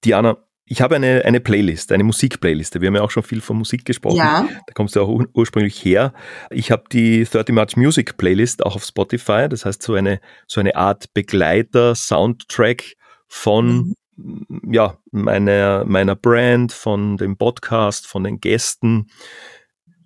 [0.04, 0.38] Diana,
[0.68, 2.82] ich habe eine, eine Playlist, eine Musikplayliste.
[2.82, 4.18] Wir haben ja auch schon viel von Musik gesprochen.
[4.18, 4.48] Ja.
[4.66, 6.14] Da kommst du auch ur ursprünglich her.
[6.50, 9.48] Ich habe die 30 March Music Playlist auch auf Spotify.
[9.50, 12.96] Das heißt, so eine, so eine Art Begleiter, Soundtrack
[13.28, 14.74] von, mhm.
[14.74, 19.08] ja, meiner, meiner Brand, von dem Podcast, von den Gästen.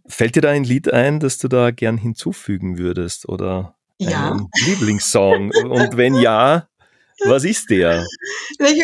[0.09, 4.31] Fällt dir da ein Lied ein, das du da gern hinzufügen würdest oder ja.
[4.31, 5.51] einen Lieblingssong?
[5.69, 6.67] Und wenn ja,
[7.25, 8.05] was ist der?
[8.59, 8.83] Ich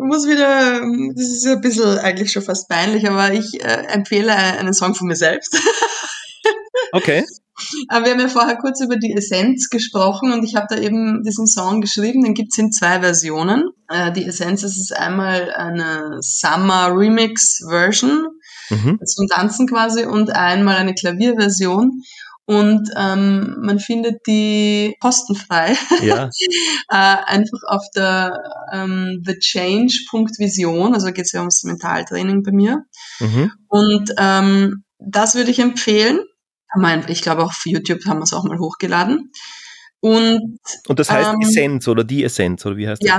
[0.00, 0.80] muss wieder,
[1.14, 5.06] das ist ein bisschen eigentlich schon fast peinlich, aber ich äh, empfehle einen Song von
[5.06, 5.56] mir selbst.
[6.92, 7.24] Okay.
[7.88, 11.22] Aber wir haben ja vorher kurz über die Essenz gesprochen und ich habe da eben
[11.22, 13.70] diesen Song geschrieben, den gibt's in zwei Versionen.
[13.88, 18.26] Äh, die Essenz das ist einmal eine Summer Remix Version
[18.70, 18.98] mhm.
[19.04, 22.02] zum Tanzen quasi und einmal eine Klavierversion
[22.48, 25.76] und ähm, man findet die kostenfrei.
[26.00, 26.30] Ja.
[26.88, 28.42] äh, einfach auf der
[28.72, 32.86] ähm, thechange.vision, also geht es ja ums Mentaltraining bei mir.
[33.20, 33.52] Mhm.
[33.68, 36.20] Und ähm, das würde ich empfehlen.
[37.08, 39.30] Ich glaube, auch auf YouTube haben wir es auch mal hochgeladen.
[40.00, 43.08] Und, und das heißt ähm, Essenz oder die Essenz, oder wie heißt das?
[43.10, 43.18] Ja,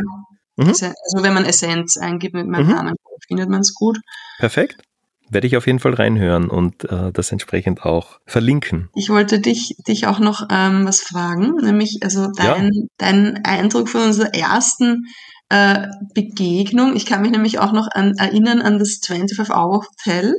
[0.56, 0.70] mhm.
[0.70, 2.74] also wenn man Essenz eingibt mit meinem mhm.
[2.74, 2.96] Namen,
[3.28, 4.00] findet man es gut.
[4.40, 4.89] Perfekt
[5.30, 8.90] werde ich auf jeden Fall reinhören und äh, das entsprechend auch verlinken.
[8.96, 12.84] Ich wollte dich, dich auch noch ähm, was fragen, nämlich also dein, ja.
[12.98, 15.06] dein Eindruck von unserer ersten
[15.50, 16.96] äh, Begegnung.
[16.96, 20.34] Ich kann mich nämlich auch noch an, erinnern an das 25-Hour-Hotel.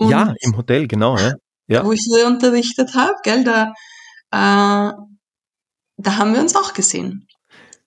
[0.00, 1.16] Ja, im Hotel, genau.
[1.16, 1.34] Ja.
[1.68, 1.84] ja.
[1.84, 3.72] Wo ich sie unterrichtet habe, gell, da,
[4.30, 4.92] äh,
[5.96, 7.26] da haben wir uns auch gesehen.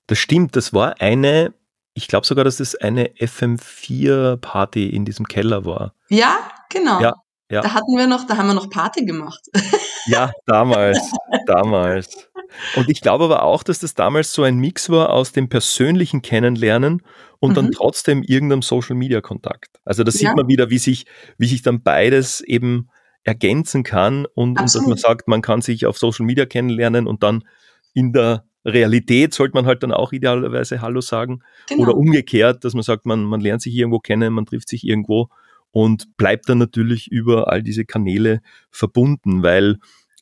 [0.07, 1.53] Das stimmt, das war eine
[1.93, 5.93] ich glaube sogar, dass es eine FM4-Party in diesem Keller war.
[6.09, 6.37] Ja,
[6.69, 7.01] genau.
[7.01, 7.13] Ja,
[7.51, 7.61] ja.
[7.61, 9.41] Da hatten wir noch, da haben wir noch Party gemacht.
[10.05, 10.99] Ja, damals,
[11.45, 12.29] damals.
[12.75, 16.21] Und ich glaube aber auch, dass das damals so ein Mix war aus dem persönlichen
[16.21, 17.03] Kennenlernen
[17.39, 17.55] und mhm.
[17.55, 19.79] dann trotzdem irgendeinem Social Media Kontakt.
[19.85, 20.35] Also da sieht ja.
[20.35, 21.05] man wieder, wie sich,
[21.37, 22.89] wie sich dann beides eben
[23.23, 27.23] ergänzen kann und, und dass man sagt, man kann sich auf Social Media kennenlernen und
[27.23, 27.45] dann
[27.93, 31.41] in der Realität sollte man halt dann auch idealerweise Hallo sagen.
[31.67, 31.83] Genau.
[31.83, 35.29] Oder umgekehrt, dass man sagt, man, man lernt sich irgendwo kennen, man trifft sich irgendwo
[35.71, 39.77] und bleibt dann natürlich über all diese Kanäle verbunden, weil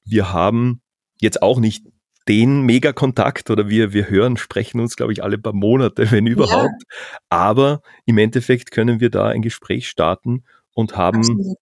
[0.05, 0.81] wir haben
[1.19, 1.85] jetzt auch nicht
[2.27, 6.83] den Megakontakt oder wir, wir hören, sprechen uns, glaube ich, alle paar Monate, wenn überhaupt.
[6.83, 7.19] Ja.
[7.29, 11.57] Aber im Endeffekt können wir da ein Gespräch starten und haben Absolut.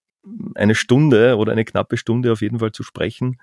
[0.54, 3.38] eine Stunde oder eine knappe Stunde auf jeden Fall zu sprechen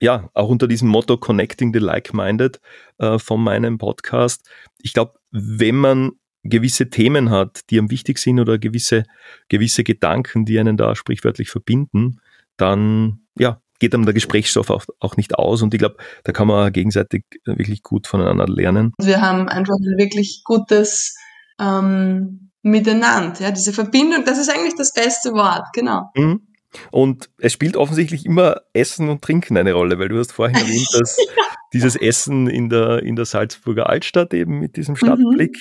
[0.00, 2.60] ja, auch unter diesem Motto Connecting the Like-Minded
[2.98, 4.48] äh, von meinem Podcast.
[4.82, 9.04] Ich glaube, wenn man gewisse Themen hat, die einem wichtig sind oder gewisse,
[9.48, 12.20] gewisse Gedanken, die einen da sprichwörtlich verbinden,
[12.56, 16.48] dann ja, geht einem der Gesprächsstoff auch, auch nicht aus und ich glaube, da kann
[16.48, 18.92] man gegenseitig wirklich gut voneinander lernen.
[19.00, 21.16] Wir haben einfach ein wirklich gutes
[21.58, 26.10] ähm, Miteinander, ja, diese Verbindung, das ist eigentlich das beste Wort, genau.
[26.14, 26.46] Mhm.
[26.90, 30.88] Und es spielt offensichtlich immer Essen und Trinken eine Rolle, weil du hast vorhin erwähnt,
[30.98, 31.42] dass ja.
[31.72, 35.56] dieses Essen in der, in der Salzburger Altstadt eben mit diesem Stadtblick,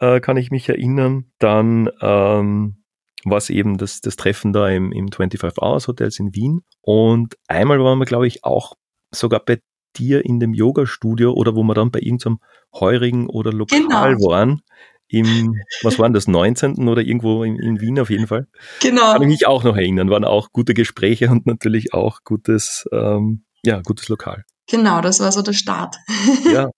[0.00, 0.06] mhm.
[0.06, 1.26] äh, kann ich mich erinnern.
[1.38, 2.82] Dann ähm,
[3.24, 6.62] war es eben das, das Treffen da im, im 25 Hours Hotels in Wien.
[6.80, 8.74] Und einmal waren wir, glaube ich, auch
[9.10, 9.60] sogar bei
[9.96, 12.38] dir in dem Yoga-Studio oder wo wir dann bei irgendeinem
[12.74, 14.28] Heurigen oder Lokal genau.
[14.28, 14.62] waren
[15.08, 16.88] im, was waren das, 19.
[16.88, 18.46] oder irgendwo in, in, Wien auf jeden Fall.
[18.80, 19.12] Genau.
[19.12, 23.44] Kann ich mich auch noch erinnern, waren auch gute Gespräche und natürlich auch gutes, ähm,
[23.64, 24.44] ja, gutes Lokal.
[24.70, 25.96] Genau, das war so der Start.
[26.52, 26.70] ja.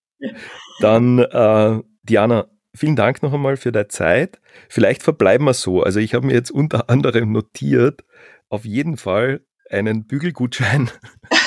[0.79, 4.39] Dann, äh, Diana, vielen Dank noch einmal für deine Zeit.
[4.69, 5.83] Vielleicht verbleiben wir so.
[5.83, 8.03] Also ich habe mir jetzt unter anderem notiert,
[8.49, 10.89] auf jeden Fall einen Bügelgutschein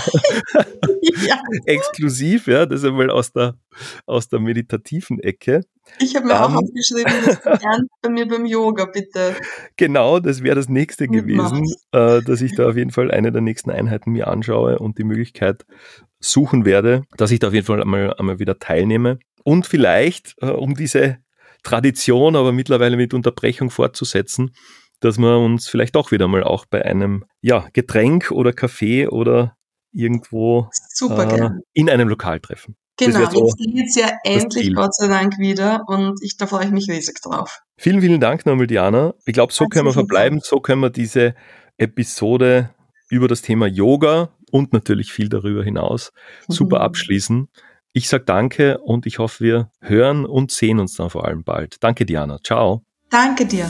[1.26, 1.40] ja.
[1.66, 3.56] Exklusiv, ja, das ist einmal aus der,
[4.06, 5.62] aus der meditativen Ecke.
[5.98, 9.34] Ich habe mir Dann, auch aufgeschrieben, das lernt bei mir beim Yoga, bitte.
[9.76, 13.40] Genau, das wäre das nächste gewesen, äh, dass ich da auf jeden Fall eine der
[13.40, 15.64] nächsten Einheiten mir anschaue und die Möglichkeit
[16.20, 19.18] suchen werde, dass ich da auf jeden Fall einmal, einmal wieder teilnehme.
[19.42, 21.18] Und vielleicht, äh, um diese
[21.62, 24.52] Tradition, aber mittlerweile mit Unterbrechung fortzusetzen,
[25.00, 29.56] dass wir uns vielleicht auch wieder mal auch bei einem ja, Getränk oder Kaffee oder
[29.92, 30.68] irgendwo
[31.08, 32.76] äh, in einem Lokal treffen.
[32.96, 36.70] Genau, jetzt geht es ja endlich, Gott sei Dank, wieder und ich, da freue ich
[36.70, 37.62] mich riesig drauf.
[37.78, 39.14] Vielen, vielen Dank nochmal, Diana.
[39.24, 41.34] Ich glaube, so können wir verbleiben, so können wir diese
[41.78, 42.70] Episode
[43.08, 46.12] über das Thema Yoga und natürlich viel darüber hinaus
[46.46, 46.84] super mhm.
[46.84, 47.48] abschließen.
[47.92, 51.82] Ich sage danke und ich hoffe, wir hören und sehen uns dann vor allem bald.
[51.82, 52.38] Danke, Diana.
[52.44, 52.84] Ciao.
[53.08, 53.68] Danke dir.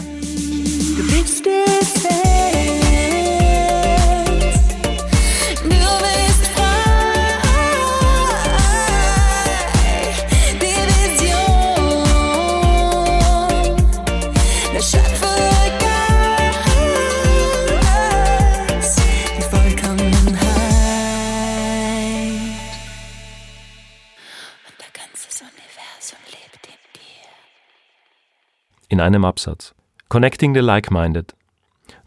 [28.90, 29.72] In einem Absatz.
[30.08, 31.34] Connecting the Like-Minded.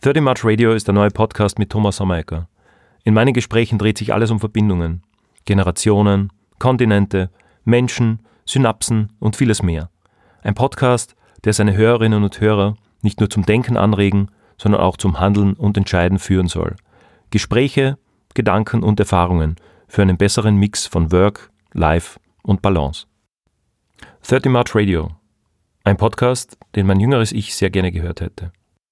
[0.02, 2.50] 30 March Radio ist der neue Podcast mit Thomas Sommerecker.
[3.06, 5.02] In meinen Gesprächen dreht sich alles um Verbindungen.
[5.46, 7.30] Generationen, Kontinente,
[7.64, 9.90] Menschen, Synapsen und vieles mehr.
[10.42, 11.16] Ein Podcast,
[11.46, 15.78] der seine Hörerinnen und Hörer nicht nur zum Denken anregen, sondern auch zum Handeln und
[15.78, 16.76] Entscheiden führen soll.
[17.32, 17.98] Gespräche,
[18.34, 19.56] Gedanken und Erfahrungen
[19.88, 23.06] für einen besseren Mix von Work, Life und Balance.
[24.28, 25.12] 30 March Radio
[25.86, 28.54] ein Podcast, den mein jüngeres Ich sehr gerne gehört hätte.